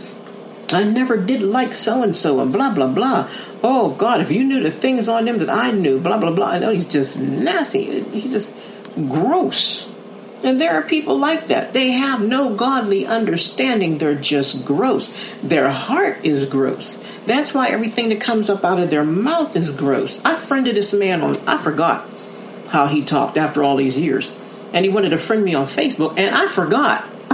I 0.73 0.85
never 0.85 1.19
did 1.19 1.43
like 1.43 1.75
so 1.75 2.03
and 2.03 2.17
so 2.17 2.41
and 2.41 2.53
blah 2.53 2.71
blah 2.71 2.87
blah. 2.87 3.29
Oh 3.63 3.91
God, 3.91 4.23
if 4.23 4.31
you 4.31 4.43
knew 4.45 4.63
the 4.63 4.71
things 4.71 5.09
on 5.09 5.29
him 5.29 5.39
that 5.39 5.51
I 5.51 5.71
knew, 5.71 6.01
blah 6.01 6.17
blah 6.17 6.31
blah. 6.31 6.47
I 6.47 6.59
know 6.59 6.71
he's 6.71 6.87
just 6.87 7.19
nasty. 7.19 8.03
He's 8.05 8.33
just 8.33 8.55
gross. 8.97 9.91
And 10.43 10.61
there 10.61 10.73
are 10.73 10.83
people 10.83 11.19
like 11.19 11.49
that. 11.49 11.73
They 11.73 11.93
have 11.93 12.21
no 12.21 12.55
godly 12.55 13.07
understanding. 13.07 13.99
They're 13.99 14.15
just 14.15 14.65
gross. 14.65 15.13
Their 15.43 15.71
heart 15.71 16.25
is 16.25 16.45
gross. 16.45 17.03
That's 17.27 17.55
why 17.55 17.69
everything 17.69 18.11
that 18.11 18.21
comes 18.21 18.51
up 18.51 18.63
out 18.63 18.79
of 18.79 18.91
their 18.91 19.05
mouth 19.05 19.57
is 19.57 19.71
gross. 19.71 20.23
I 20.23 20.37
friended 20.37 20.77
this 20.77 20.93
man 20.93 21.23
on, 21.23 21.37
I 21.49 21.63
forgot 21.63 22.11
how 22.69 22.87
he 22.87 23.05
talked 23.05 23.37
after 23.37 23.63
all 23.63 23.77
these 23.77 23.97
years. 23.97 24.33
And 24.73 24.85
he 24.85 24.91
wanted 24.91 25.11
to 25.11 25.19
friend 25.19 25.45
me 25.45 25.55
on 25.55 25.67
Facebook, 25.67 26.19
and 26.19 26.35
I 26.35 26.49
forgot. 26.49 27.05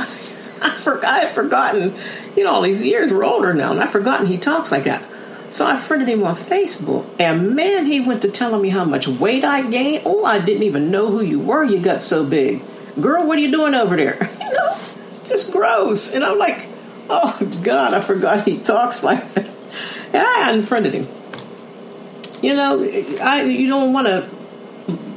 I 0.60 0.74
forgot. 0.82 1.04
I 1.04 1.18
had 1.20 1.34
forgotten. 1.34 1.96
You 2.36 2.44
know, 2.44 2.50
all 2.50 2.62
these 2.62 2.84
years 2.84 3.12
we're 3.12 3.24
older 3.24 3.54
now, 3.54 3.70
and 3.70 3.80
I've 3.80 3.90
forgotten 3.90 4.26
he 4.26 4.36
talks 4.36 4.70
like 4.70 4.84
that. 4.84 5.02
So 5.50 5.66
I 5.66 5.80
friended 5.80 6.08
him 6.08 6.22
on 6.22 6.36
Facebook, 6.36 7.06
and 7.18 7.56
man, 7.56 7.86
he 7.86 8.00
went 8.00 8.22
to 8.22 8.30
telling 8.30 8.62
me 8.62 8.68
how 8.68 8.84
much 8.84 9.08
weight 9.08 9.44
I 9.44 9.68
gained. 9.68 10.02
Oh, 10.06 10.24
I 10.24 10.38
didn't 10.38 10.62
even 10.62 10.90
know 10.92 11.10
who 11.10 11.22
you 11.22 11.40
were. 11.40 11.64
You 11.64 11.80
got 11.80 12.02
so 12.02 12.24
big, 12.24 12.62
girl. 13.00 13.26
What 13.26 13.38
are 13.38 13.40
you 13.40 13.50
doing 13.50 13.74
over 13.74 13.96
there? 13.96 14.30
You 14.50 14.56
know, 14.56 14.76
just 15.24 15.52
gross. 15.52 16.12
And 16.12 16.24
I'm 16.24 16.36
like, 16.36 16.66
oh 17.08 17.38
God, 17.62 17.94
I 17.94 18.00
forgot 18.00 18.48
he 18.48 18.58
talks 18.58 19.04
like 19.04 19.34
that. 19.34 19.46
And 20.12 20.16
I 20.16 20.50
unfriended 20.50 20.92
him. 20.92 21.08
You 22.42 22.54
know, 22.54 22.82
I 22.82 23.42
you 23.42 23.68
don't 23.68 23.92
want 23.92 24.08
to 24.08 24.28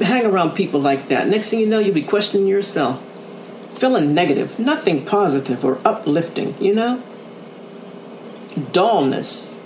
hang 0.00 0.26
around 0.26 0.52
people 0.54 0.80
like 0.80 1.08
that. 1.08 1.28
Next 1.28 1.50
thing 1.50 1.60
you 1.60 1.66
know, 1.66 1.78
you'll 1.78 1.94
be 1.94 2.02
questioning 2.02 2.46
yourself, 2.46 3.02
feeling 3.72 4.14
negative, 4.14 4.58
nothing 4.58 5.04
positive 5.04 5.64
or 5.64 5.78
uplifting, 5.84 6.54
you 6.62 6.74
know? 6.74 7.02
Dullness. 8.72 9.58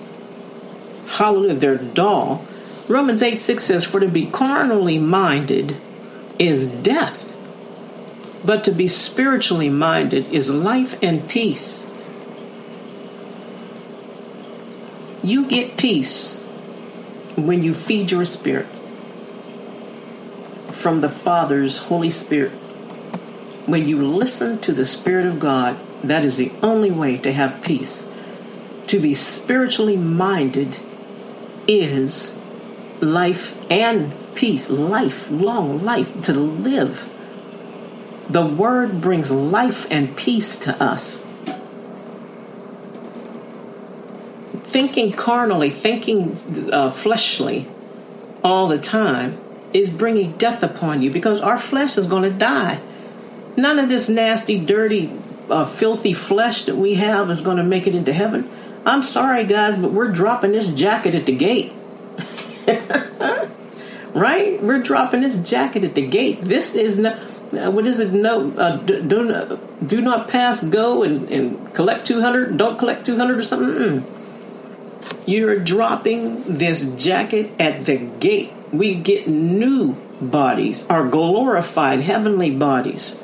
Hallelujah, 1.06 1.54
they're 1.54 1.76
dull. 1.76 2.44
Romans 2.88 3.22
8 3.22 3.38
6 3.38 3.62
says, 3.62 3.84
For 3.84 4.00
to 4.00 4.08
be 4.08 4.26
carnally 4.26 4.98
minded 4.98 5.76
is 6.38 6.66
death, 6.66 7.30
but 8.44 8.64
to 8.64 8.72
be 8.72 8.88
spiritually 8.88 9.68
minded 9.68 10.32
is 10.32 10.50
life 10.50 10.98
and 11.02 11.28
peace. 11.28 11.88
You 15.22 15.46
get 15.46 15.76
peace 15.76 16.40
when 17.36 17.62
you 17.62 17.74
feed 17.74 18.10
your 18.10 18.24
spirit 18.24 18.66
from 20.78 21.00
the 21.00 21.10
Father's 21.10 21.78
Holy 21.78 22.10
Spirit. 22.10 22.52
When 23.66 23.86
you 23.86 24.02
listen 24.02 24.58
to 24.60 24.72
the 24.72 24.86
Spirit 24.86 25.26
of 25.26 25.40
God 25.40 25.78
That 26.02 26.24
is 26.24 26.36
the 26.36 26.52
only 26.62 26.90
way 26.90 27.18
to 27.18 27.32
have 27.32 27.62
peace. 27.62 28.06
To 28.86 29.00
be 29.00 29.14
spiritually 29.14 29.96
minded 29.96 30.76
is 31.66 32.38
life 33.00 33.54
and 33.70 34.12
peace, 34.34 34.70
life, 34.70 35.30
long 35.30 35.84
life, 35.84 36.22
to 36.22 36.32
live. 36.32 37.08
The 38.30 38.46
word 38.46 39.00
brings 39.00 39.30
life 39.30 39.86
and 39.90 40.16
peace 40.16 40.56
to 40.60 40.82
us. 40.82 41.22
Thinking 44.68 45.12
carnally, 45.12 45.70
thinking 45.70 46.70
uh, 46.72 46.90
fleshly 46.90 47.66
all 48.44 48.68
the 48.68 48.78
time 48.78 49.40
is 49.72 49.90
bringing 49.90 50.32
death 50.32 50.62
upon 50.62 51.02
you 51.02 51.10
because 51.10 51.40
our 51.40 51.58
flesh 51.58 51.98
is 51.98 52.06
going 52.06 52.22
to 52.22 52.30
die. 52.30 52.80
None 53.56 53.78
of 53.78 53.88
this 53.88 54.08
nasty, 54.08 54.58
dirty, 54.58 55.12
uh, 55.50 55.66
filthy 55.66 56.12
flesh 56.12 56.64
that 56.64 56.76
we 56.76 56.94
have 56.94 57.30
is 57.30 57.40
going 57.40 57.56
to 57.56 57.62
make 57.62 57.86
it 57.86 57.94
into 57.94 58.12
heaven. 58.12 58.48
I'm 58.86 59.02
sorry, 59.02 59.44
guys, 59.44 59.76
but 59.76 59.92
we're 59.92 60.12
dropping 60.12 60.52
this 60.52 60.68
jacket 60.68 61.14
at 61.14 61.26
the 61.26 61.32
gate. 61.32 61.72
right? 64.14 64.62
We're 64.62 64.82
dropping 64.82 65.22
this 65.22 65.36
jacket 65.38 65.84
at 65.84 65.94
the 65.94 66.06
gate. 66.06 66.42
This 66.42 66.74
is 66.74 66.98
not. 66.98 67.18
Uh, 67.52 67.70
what 67.70 67.86
is 67.86 67.98
it? 67.98 68.12
No, 68.12 68.50
uh, 68.52 68.76
do, 68.76 69.02
do, 69.02 69.24
not, 69.24 69.88
do 69.88 70.00
not 70.00 70.28
pass 70.28 70.62
go 70.62 71.02
and, 71.02 71.28
and 71.30 71.74
collect 71.74 72.06
200. 72.06 72.56
Don't 72.56 72.78
collect 72.78 73.06
200 73.06 73.38
or 73.38 73.42
something. 73.42 74.02
Mm. 74.02 74.04
You're 75.26 75.58
dropping 75.58 76.58
this 76.58 76.82
jacket 76.92 77.52
at 77.58 77.84
the 77.86 77.96
gate. 77.96 78.52
We 78.72 78.94
get 78.94 79.28
new 79.28 79.94
bodies, 80.20 80.86
our 80.88 81.06
glorified 81.06 82.00
heavenly 82.00 82.50
bodies. 82.50 83.20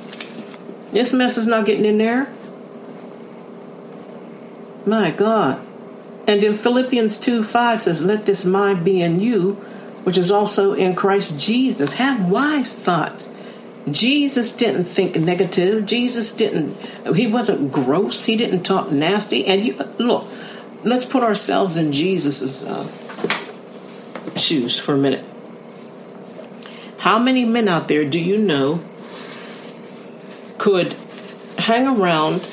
This 0.92 1.12
mess 1.12 1.36
is 1.36 1.46
not 1.46 1.66
getting 1.66 1.84
in 1.84 1.98
there. 1.98 2.32
My 4.86 5.10
God. 5.10 5.60
And 6.26 6.42
in 6.42 6.54
Philippians 6.54 7.18
2 7.18 7.44
5 7.44 7.82
says, 7.82 8.02
Let 8.02 8.26
this 8.26 8.44
mind 8.44 8.84
be 8.84 9.02
in 9.02 9.20
you, 9.20 9.54
which 10.04 10.16
is 10.16 10.30
also 10.30 10.72
in 10.72 10.94
Christ 10.94 11.38
Jesus. 11.38 11.94
Have 11.94 12.30
wise 12.30 12.74
thoughts. 12.74 13.28
Jesus 13.90 14.50
didn't 14.50 14.84
think 14.84 15.16
negative. 15.16 15.84
Jesus 15.84 16.32
didn't, 16.32 16.76
he 17.14 17.26
wasn't 17.26 17.70
gross. 17.70 18.24
He 18.24 18.36
didn't 18.36 18.62
talk 18.62 18.90
nasty. 18.90 19.44
And 19.44 19.64
you, 19.64 19.74
look, 19.98 20.26
let's 20.84 21.04
put 21.04 21.22
ourselves 21.22 21.76
in 21.76 21.92
Jesus's 21.92 22.64
uh, 22.64 22.88
shoes 24.36 24.78
for 24.78 24.94
a 24.94 24.98
minute. 24.98 25.24
How 27.04 27.18
many 27.18 27.44
men 27.44 27.68
out 27.68 27.86
there 27.86 28.04
do 28.04 28.18
you 28.18 28.38
know 28.38 28.82
could 30.56 30.96
hang 31.58 31.86
around 31.86 32.48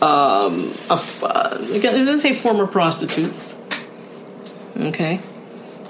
um, 0.00 0.72
a, 0.90 1.00
uh, 1.22 1.58
let's 1.60 2.22
say 2.22 2.34
former 2.34 2.66
prostitutes. 2.66 3.56
Okay. 4.76 5.20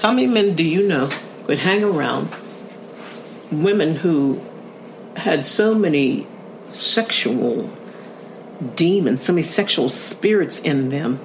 How 0.01 0.13
many 0.13 0.27
men 0.27 0.55
do 0.55 0.65
you 0.65 0.87
know 0.87 1.11
would 1.47 1.59
hang 1.59 1.83
around 1.83 2.29
women 3.51 3.97
who 3.97 4.41
had 5.17 5.45
so 5.45 5.75
many 5.75 6.27
sexual 6.69 7.71
demons, 8.77 9.23
so 9.23 9.33
many 9.33 9.43
sexual 9.43 9.89
spirits 9.89 10.59
in 10.61 10.91
them? 10.91 11.19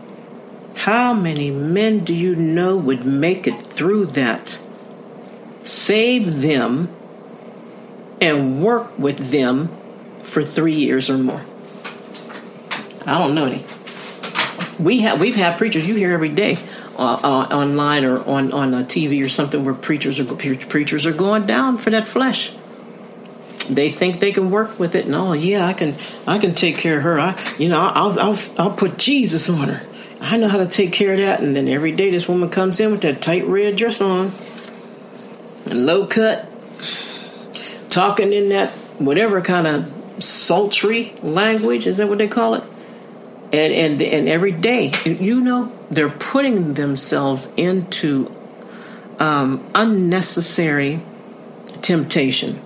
How 0.75 1.13
many 1.13 1.51
men 1.51 2.03
do 2.03 2.13
you 2.13 2.35
know 2.35 2.75
would 2.75 3.05
make 3.05 3.47
it 3.47 3.61
through 3.61 4.07
that? 4.07 4.57
Save 5.69 6.41
them 6.41 6.89
and 8.19 8.63
work 8.63 8.97
with 8.97 9.29
them 9.29 9.69
for 10.23 10.43
three 10.43 10.73
years 10.73 11.11
or 11.11 11.17
more. 11.19 11.41
I 13.05 13.19
don't 13.19 13.35
know 13.35 13.45
any. 13.45 13.63
We 14.79 15.01
have 15.01 15.19
we've 15.19 15.35
had 15.35 15.59
preachers 15.59 15.85
you 15.85 15.93
hear 15.93 16.11
every 16.11 16.29
day 16.29 16.57
uh, 16.97 17.01
uh, 17.01 17.55
online 17.55 18.03
or 18.03 18.17
on 18.27 18.51
on 18.51 18.73
a 18.73 18.83
TV 18.83 19.23
or 19.23 19.29
something 19.29 19.63
where 19.63 19.75
preachers 19.75 20.19
are 20.19 20.25
preachers 20.25 21.05
are 21.05 21.13
going 21.13 21.45
down 21.45 21.77
for 21.77 21.91
that 21.91 22.07
flesh. 22.07 22.51
They 23.69 23.91
think 23.91 24.19
they 24.19 24.31
can 24.31 24.49
work 24.49 24.79
with 24.79 24.95
it. 24.95 25.07
No, 25.07 25.33
yeah, 25.33 25.67
I 25.67 25.73
can 25.73 25.95
I 26.25 26.39
can 26.39 26.55
take 26.55 26.79
care 26.79 26.97
of 26.97 27.03
her. 27.03 27.19
I 27.19 27.39
you 27.59 27.69
know 27.69 27.79
I'll 27.79 28.19
I'll 28.19 28.39
I'll 28.57 28.75
put 28.75 28.97
Jesus 28.97 29.47
on 29.47 29.69
her. 29.69 29.85
I 30.19 30.37
know 30.37 30.47
how 30.47 30.57
to 30.57 30.67
take 30.67 30.91
care 30.91 31.13
of 31.13 31.19
that. 31.19 31.41
And 31.41 31.55
then 31.55 31.67
every 31.67 31.91
day 31.91 32.09
this 32.09 32.27
woman 32.27 32.49
comes 32.49 32.79
in 32.79 32.91
with 32.91 33.01
that 33.01 33.21
tight 33.21 33.45
red 33.45 33.77
dress 33.77 34.01
on, 34.01 34.33
and 35.69 35.85
low 35.85 36.07
cut, 36.07 36.47
talking 37.89 38.33
in 38.33 38.49
that 38.49 38.71
whatever 38.99 39.41
kind 39.41 39.67
of 39.67 40.23
sultry 40.23 41.15
language. 41.21 41.87
Is 41.87 41.97
that 41.97 42.07
what 42.07 42.17
they 42.17 42.27
call 42.27 42.55
it? 42.55 42.63
and 43.51 43.73
and 43.73 44.01
and 44.01 44.29
every 44.29 44.51
day, 44.51 44.91
you 45.05 45.41
know, 45.41 45.71
they're 45.89 46.09
putting 46.09 46.75
themselves 46.75 47.47
into 47.57 48.31
um, 49.19 49.67
unnecessary 49.73 51.01
temptation. 51.81 52.61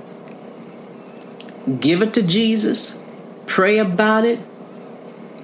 Give 1.79 2.01
it 2.01 2.13
to 2.15 2.21
Jesus. 2.21 2.99
Pray 3.45 3.77
about 3.77 4.25
it. 4.25 4.39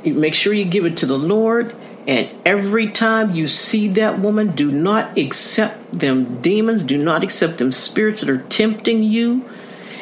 Make 0.04 0.34
sure 0.34 0.54
you 0.54 0.66
give 0.66 0.86
it 0.86 0.98
to 0.98 1.06
the 1.06 1.18
Lord. 1.18 1.76
And 2.10 2.28
every 2.44 2.90
time 2.90 3.36
you 3.36 3.46
see 3.46 3.90
that 3.90 4.18
woman, 4.18 4.56
do 4.56 4.72
not 4.72 5.16
accept 5.16 6.00
them 6.00 6.42
demons, 6.42 6.82
do 6.82 6.98
not 6.98 7.24
accept 7.24 7.60
them 7.60 7.72
spirits 7.72 8.22
that 8.22 8.32
are 8.32 8.42
tempting 8.42 9.04
you. 9.04 9.48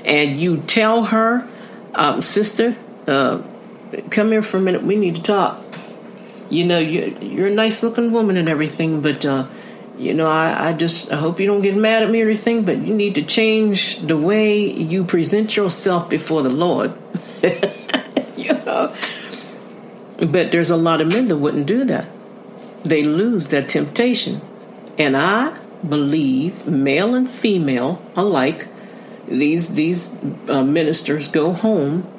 And 0.06 0.40
you 0.40 0.62
tell 0.68 1.04
her, 1.04 1.46
um, 1.94 2.22
sister, 2.22 2.78
uh, 3.08 3.42
come 4.10 4.32
here 4.32 4.42
for 4.42 4.56
a 4.56 4.62
minute. 4.62 4.84
We 4.84 4.96
need 4.96 5.18
to 5.18 5.22
talk. 5.22 5.62
You 6.50 6.64
know, 6.64 6.80
you, 6.80 7.18
you're 7.20 7.48
a 7.48 7.54
nice 7.54 7.84
looking 7.84 8.14
woman 8.14 8.38
and 8.38 8.48
everything, 8.48 9.02
but, 9.02 9.26
uh, 9.26 9.48
you 9.98 10.14
know, 10.14 10.28
I, 10.28 10.70
I 10.70 10.74
just 10.74 11.12
I 11.12 11.18
hope 11.18 11.42
you 11.42 11.48
don't 11.48 11.62
get 11.62 11.76
mad 11.76 12.04
at 12.04 12.10
me 12.10 12.22
or 12.22 12.30
anything, 12.30 12.64
but 12.64 12.78
you 12.78 12.96
need 12.96 13.16
to 13.16 13.24
change 13.24 14.00
the 14.00 14.16
way 14.16 14.58
you 14.66 15.04
present 15.04 15.58
yourself 15.58 16.10
before 16.10 16.42
the 16.42 16.52
Lord. 16.52 16.94
you 18.38 18.54
know? 18.54 18.96
But 20.18 20.52
there's 20.52 20.72
a 20.72 20.78
lot 20.78 21.02
of 21.02 21.08
men 21.08 21.28
that 21.28 21.38
wouldn't 21.38 21.68
do 21.68 21.86
that. 21.86 22.08
They 22.84 23.04
lose 23.04 23.48
that 23.48 23.70
temptation. 23.70 24.42
And 24.98 25.16
I 25.16 25.58
believe, 25.88 26.66
male 26.66 27.14
and 27.14 27.30
female 27.30 28.02
alike, 28.16 28.68
these 29.28 29.70
these 29.70 30.10
uh, 30.48 30.64
ministers 30.64 31.28
go 31.28 31.52
home 31.52 32.10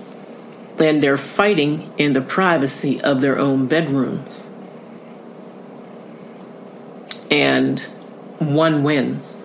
and 0.79 1.03
they're 1.03 1.17
fighting 1.17 1.93
in 1.99 2.13
the 2.13 2.21
privacy 2.21 3.01
of 3.01 3.21
their 3.21 3.39
own 3.39 3.67
bedrooms. 3.67 4.47
And 7.31 7.81
one 8.39 8.85
wins. 8.85 9.43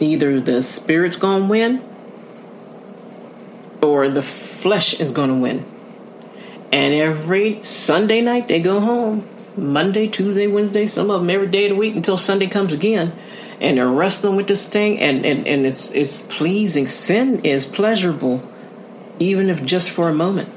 Either 0.00 0.40
the 0.40 0.62
spirit's 0.62 1.16
going 1.16 1.42
to 1.42 1.48
win 1.48 1.84
or 3.80 4.08
the 4.08 4.22
flesh 4.22 4.98
is 4.98 5.12
going 5.12 5.28
to 5.28 5.36
win. 5.36 5.73
And 6.74 6.92
every 6.92 7.62
Sunday 7.62 8.20
night 8.20 8.48
they 8.48 8.58
go 8.58 8.80
home. 8.80 9.28
Monday, 9.56 10.08
Tuesday, 10.08 10.48
Wednesday, 10.48 10.88
some 10.88 11.08
of 11.08 11.20
them 11.20 11.30
every 11.30 11.46
day 11.46 11.66
of 11.66 11.70
the 11.70 11.76
week 11.76 11.94
until 11.94 12.16
Sunday 12.16 12.48
comes 12.48 12.72
again. 12.72 13.12
And 13.60 13.78
they're 13.78 13.86
wrestling 13.86 14.34
with 14.34 14.48
this 14.48 14.66
thing 14.66 14.98
and, 14.98 15.24
and, 15.24 15.46
and 15.46 15.64
it's 15.64 15.92
it's 15.92 16.22
pleasing. 16.22 16.88
Sin 16.88 17.44
is 17.44 17.64
pleasurable, 17.64 18.42
even 19.20 19.50
if 19.50 19.64
just 19.64 19.88
for 19.88 20.08
a 20.08 20.12
moment. 20.12 20.48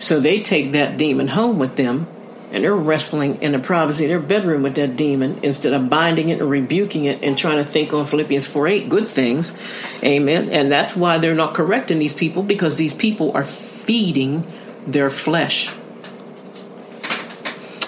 So 0.00 0.18
they 0.18 0.42
take 0.42 0.72
that 0.72 0.96
demon 0.96 1.28
home 1.28 1.60
with 1.60 1.76
them 1.76 2.08
and 2.50 2.64
they're 2.64 2.74
wrestling 2.74 3.40
in 3.42 3.52
the 3.52 3.60
privacy 3.60 4.06
of 4.06 4.08
their 4.08 4.18
bedroom 4.18 4.64
with 4.64 4.74
that 4.74 4.96
demon 4.96 5.38
instead 5.44 5.72
of 5.72 5.88
binding 5.88 6.30
it 6.30 6.40
and 6.40 6.50
rebuking 6.50 7.04
it 7.04 7.22
and 7.22 7.38
trying 7.38 7.64
to 7.64 7.70
think 7.70 7.92
on 7.92 8.06
Philippians 8.06 8.48
4 8.48 8.66
8 8.66 8.88
good 8.88 9.08
things. 9.08 9.54
Amen. 10.02 10.48
And 10.48 10.72
that's 10.72 10.96
why 10.96 11.18
they're 11.18 11.36
not 11.36 11.54
correcting 11.54 12.00
these 12.00 12.12
people 12.12 12.42
because 12.42 12.74
these 12.74 12.92
people 12.92 13.30
are 13.36 13.44
feeding 13.44 14.44
their 14.86 15.10
flesh. 15.10 15.70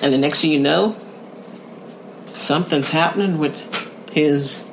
And 0.03 0.13
the 0.13 0.19
next 0.19 0.43
thing 0.43 0.53
you 0.53 0.61
know, 0.61 0.97
something's 2.35 2.91
happening 2.91 3.39
with 3.39 3.57
his 4.13 4.67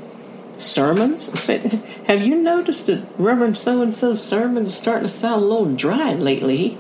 sermons. 0.58 1.28
Have 2.08 2.22
you 2.22 2.36
noticed 2.36 2.88
that 2.88 3.06
Reverend 3.18 3.58
so 3.58 3.82
and 3.82 3.94
so's 3.94 4.24
sermons 4.24 4.70
are 4.70 4.72
starting 4.72 5.08
to 5.08 5.10
sound 5.10 5.44
a 5.44 5.46
little 5.46 5.74
dry 5.76 6.14
lately? 6.14 6.78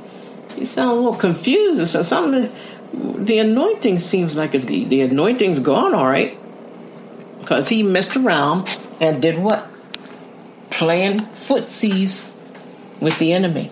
You 0.57 0.65
sound 0.65 0.91
a 0.91 0.95
little 0.95 1.15
confused. 1.15 1.87
So 1.87 2.03
something, 2.03 2.53
the 2.93 3.39
anointing 3.39 3.99
seems 3.99 4.35
like 4.35 4.53
it's 4.53 4.65
the 4.65 5.01
anointing's 5.01 5.59
gone 5.59 5.93
all 5.93 6.07
right, 6.07 6.37
because 7.39 7.69
he 7.69 7.83
messed 7.83 8.15
around 8.15 8.79
and 8.99 9.21
did 9.21 9.37
what? 9.37 9.67
Playing 10.69 11.21
footsies 11.21 12.29
with 12.99 13.17
the 13.19 13.33
enemy, 13.33 13.71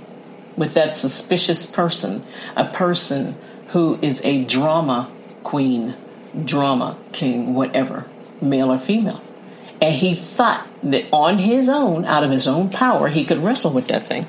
with 0.58 0.74
that 0.74 0.96
suspicious 0.96 1.66
person, 1.66 2.26
a 2.56 2.66
person 2.66 3.36
who 3.70 3.98
is 4.02 4.22
a 4.24 4.44
drama 4.46 5.10
queen, 5.44 5.96
drama 6.46 6.98
king, 7.12 7.54
whatever, 7.54 8.06
male 8.42 8.72
or 8.72 8.78
female. 8.78 9.22
And 9.82 9.96
he 9.96 10.14
thought 10.14 10.68
that 10.84 11.06
on 11.12 11.40
his 11.40 11.68
own, 11.68 12.06
out 12.06 12.24
of 12.24 12.32
his 12.32 12.48
own 12.48 12.70
power, 12.70 13.08
he 13.08 13.26
could 13.26 13.44
wrestle 13.44 13.74
with 13.74 13.88
that 13.88 14.08
thing. 14.08 14.28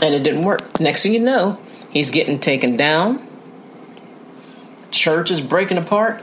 And 0.00 0.14
it 0.14 0.22
didn't 0.22 0.42
work. 0.42 0.78
Next 0.78 1.02
thing 1.02 1.12
you 1.12 1.20
know, 1.20 1.58
he's 1.90 2.10
getting 2.10 2.38
taken 2.38 2.76
down. 2.76 3.26
Church 4.90 5.30
is 5.30 5.40
breaking 5.40 5.78
apart. 5.78 6.22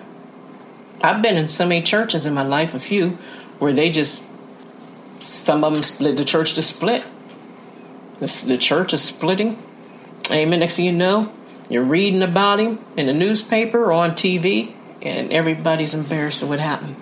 I've 1.01 1.21
been 1.21 1.35
in 1.35 1.47
so 1.47 1.67
many 1.67 1.83
churches 1.83 2.25
in 2.25 2.33
my 2.33 2.43
life, 2.43 2.73
a 2.73 2.79
few, 2.79 3.17
where 3.59 3.73
they 3.73 3.91
just, 3.91 4.25
some 5.19 5.63
of 5.63 5.73
them 5.73 5.83
split, 5.83 6.15
the 6.17 6.25
church 6.25 6.55
just 6.55 6.75
split. 6.75 7.03
The, 8.17 8.43
the 8.47 8.57
church 8.57 8.93
is 8.93 9.03
splitting. 9.03 9.61
Amen. 10.31 10.59
Next 10.59 10.77
thing 10.77 10.85
you 10.85 10.93
know, 10.93 11.31
you're 11.69 11.83
reading 11.83 12.23
about 12.23 12.59
him 12.59 12.83
in 12.95 13.07
the 13.07 13.13
newspaper 13.13 13.83
or 13.85 13.91
on 13.91 14.11
TV, 14.11 14.73
and 15.01 15.31
everybody's 15.31 15.93
embarrassed 15.93 16.41
of 16.41 16.49
what 16.49 16.59
happened. 16.59 16.95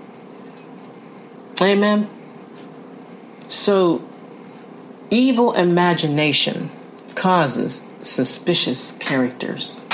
Amen. 1.62 2.10
So, 3.48 4.08
evil 5.10 5.54
imagination 5.54 6.72
causes 7.16 7.92
suspicious 8.02 8.92
characters. 8.94 9.86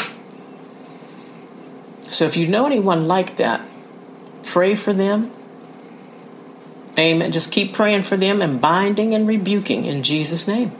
So, 2.10 2.26
if 2.26 2.38
you 2.38 2.48
know 2.48 2.66
anyone 2.66 3.08
like 3.08 3.38
that, 3.38 3.62
pray 4.46 4.76
for 4.76 4.94
them. 4.94 5.32
Amen. 6.98 7.32
Just 7.32 7.52
keep 7.52 7.74
praying 7.74 8.04
for 8.04 8.18
them 8.18 8.42
and 8.42 8.60
binding 8.60 9.14
and 9.14 9.28
rebuking 9.28 9.86
in 9.86 10.04
Jesus' 10.04 10.48
name. 10.48 10.72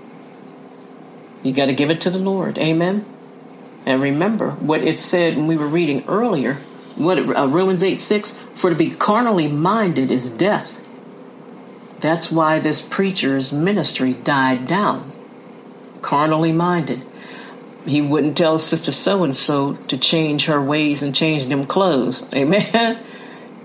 You 1.44 1.54
got 1.54 1.66
to 1.66 1.74
give 1.74 1.90
it 1.90 2.02
to 2.02 2.10
the 2.10 2.20
Lord. 2.20 2.58
Amen. 2.58 3.06
And 3.86 4.02
remember 4.02 4.52
what 4.52 4.84
it 4.84 5.00
said 5.00 5.38
when 5.38 5.48
we 5.48 5.58
were 5.58 5.68
reading 5.68 6.04
earlier, 6.08 6.56
what 6.96 7.18
uh, 7.18 7.48
Romans 7.48 7.82
8 7.82 8.00
6 8.02 8.36
for 8.56 8.70
to 8.70 8.76
be 8.76 8.92
carnally 8.92 9.48
minded 9.48 10.12
is 10.12 10.30
death. 10.30 10.76
That's 12.02 12.32
why 12.32 12.60
this 12.60 12.82
preacher's 12.82 13.52
ministry 13.52 14.14
died 14.14 14.68
down. 14.68 15.12
Carnally 16.02 16.52
minded. 16.52 17.06
He 17.86 18.02
wouldn't 18.02 18.38
tell 18.38 18.60
Sister 18.60 18.92
So 18.92 19.24
and 19.24 19.36
so 19.36 19.74
to 19.88 19.98
change 19.98 20.46
her 20.46 20.62
ways 20.62 21.02
and 21.02 21.16
change 21.16 21.48
them 21.48 21.66
clothes. 21.66 22.26
Amen. 22.34 23.04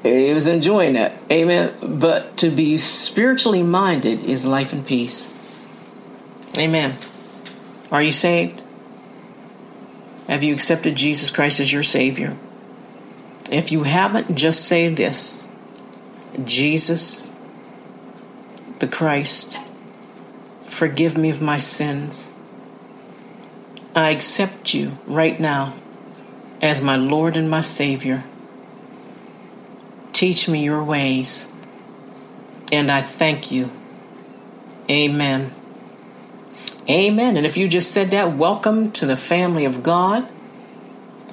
He 0.03 0.33
was 0.33 0.47
enjoying 0.47 0.95
that. 0.95 1.15
Amen. 1.31 1.99
But 1.99 2.37
to 2.39 2.51
be 2.51 2.79
spiritually 2.79 3.63
minded 3.63 4.23
is 4.25 4.45
life 4.45 4.73
and 4.73 4.87
peace. 4.87 5.33
Amen. 6.59 6.97
Are 7.95 8.03
you 8.03 8.11
saved? 8.11 8.61
Have 10.27 10.43
you 10.43 10.53
accepted 10.53 10.97
Jesus 10.97 11.31
Christ 11.31 11.61
as 11.61 11.73
your 11.73 11.85
Savior? 11.85 12.37
If 13.49 13.71
you 13.71 13.85
haven't, 13.85 14.35
just 14.35 14.65
say 14.65 14.93
this 14.93 15.49
Jesus, 16.43 17.33
the 18.81 18.89
Christ, 18.89 19.61
forgive 20.69 21.17
me 21.17 21.31
of 21.31 21.41
my 21.41 21.59
sins. 21.59 22.33
I 23.95 24.11
accept 24.11 24.75
you 24.75 24.99
right 25.07 25.39
now 25.39 25.75
as 26.61 26.83
my 26.83 26.97
Lord 26.97 27.37
and 27.37 27.49
my 27.49 27.61
Savior. 27.61 28.25
Teach 30.13 30.49
me 30.49 30.65
your 30.65 30.83
ways, 30.83 31.47
and 32.73 32.91
I 32.91 33.03
thank 33.03 33.53
you. 33.53 33.71
Amen. 34.91 35.55
Amen. 36.89 37.37
And 37.37 37.47
if 37.47 37.57
you 37.57 37.67
just 37.67 37.93
said 37.93 38.11
that, 38.11 38.37
welcome 38.37 38.93
to 38.93 39.07
the 39.07 39.17
family 39.17 39.65
of 39.65 39.83
God. 39.83 40.29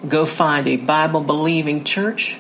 Go 0.07 0.25
find 0.25 0.65
a 0.67 0.77
Bible 0.77 1.21
believing 1.21 1.83
church. 1.83 2.37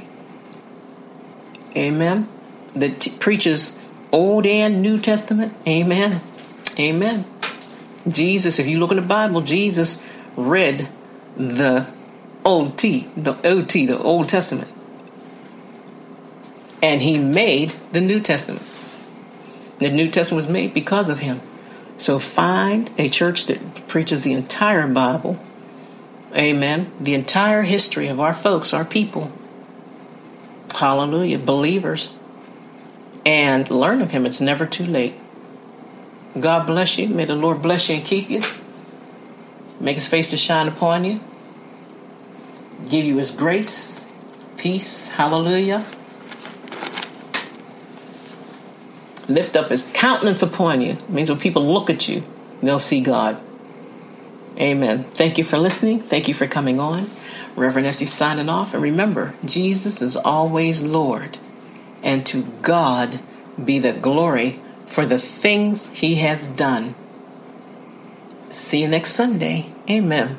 Amen. 1.75 2.29
That 2.73 3.01
t- 3.01 3.11
preaches 3.11 3.77
Old 4.11 4.45
and 4.45 4.81
New 4.81 4.97
Testament. 4.97 5.53
Amen. 5.67 6.21
Amen. 6.79 7.25
Jesus, 8.07 8.59
if 8.59 8.67
you 8.67 8.79
look 8.79 8.91
in 8.91 8.97
the 8.97 9.03
Bible, 9.03 9.41
Jesus 9.41 10.05
read 10.37 10.87
the 11.35 11.87
Old 12.45 12.77
T, 12.77 13.09
the 13.17 13.35
OT, 13.45 13.85
the 13.85 13.99
Old 13.99 14.29
Testament. 14.29 14.71
And 16.81 17.01
he 17.01 17.19
made 17.19 17.75
the 17.91 18.01
New 18.01 18.21
Testament. 18.21 18.65
The 19.79 19.89
New 19.89 20.09
Testament 20.09 20.45
was 20.45 20.51
made 20.51 20.73
because 20.73 21.09
of 21.09 21.19
him. 21.19 21.41
So 22.01 22.17
find 22.17 22.89
a 22.97 23.09
church 23.09 23.45
that 23.45 23.87
preaches 23.87 24.23
the 24.23 24.33
entire 24.33 24.87
Bible. 24.87 25.37
Amen. 26.35 26.91
The 26.99 27.13
entire 27.13 27.61
history 27.61 28.07
of 28.07 28.19
our 28.19 28.33
folks, 28.33 28.73
our 28.73 28.83
people. 28.83 29.31
Hallelujah. 30.73 31.37
Believers. 31.37 32.09
And 33.23 33.69
learn 33.69 34.01
of 34.01 34.09
Him. 34.09 34.25
It's 34.25 34.41
never 34.41 34.65
too 34.65 34.83
late. 34.83 35.13
God 36.39 36.65
bless 36.65 36.97
you. 36.97 37.07
May 37.07 37.25
the 37.25 37.35
Lord 37.35 37.61
bless 37.61 37.87
you 37.87 37.97
and 37.97 38.03
keep 38.03 38.31
you. 38.31 38.41
Make 39.79 39.97
His 39.97 40.07
face 40.07 40.31
to 40.31 40.37
shine 40.37 40.67
upon 40.67 41.05
you. 41.05 41.19
Give 42.89 43.05
you 43.05 43.17
His 43.17 43.29
grace, 43.29 44.03
peace. 44.57 45.07
Hallelujah. 45.07 45.85
Lift 49.33 49.55
up 49.55 49.69
his 49.69 49.89
countenance 49.93 50.41
upon 50.41 50.81
you. 50.81 50.93
It 50.93 51.09
means 51.09 51.29
when 51.29 51.39
people 51.39 51.71
look 51.71 51.89
at 51.89 52.07
you, 52.07 52.23
they'll 52.61 52.79
see 52.79 53.01
God. 53.01 53.39
Amen. 54.57 55.05
Thank 55.13 55.37
you 55.37 55.43
for 55.43 55.57
listening. 55.57 56.01
Thank 56.01 56.27
you 56.27 56.33
for 56.33 56.47
coming 56.47 56.79
on. 56.79 57.09
Reverend 57.55 57.87
Essie 57.87 58.05
signing 58.05 58.49
off. 58.49 58.73
And 58.73 58.83
remember, 58.83 59.33
Jesus 59.45 60.01
is 60.01 60.15
always 60.15 60.81
Lord. 60.81 61.37
And 62.03 62.25
to 62.27 62.43
God 62.61 63.19
be 63.63 63.79
the 63.79 63.93
glory 63.93 64.59
for 64.87 65.05
the 65.05 65.19
things 65.19 65.89
he 65.89 66.15
has 66.15 66.47
done. 66.49 66.95
See 68.49 68.81
you 68.81 68.87
next 68.87 69.13
Sunday. 69.13 69.67
Amen. 69.89 70.37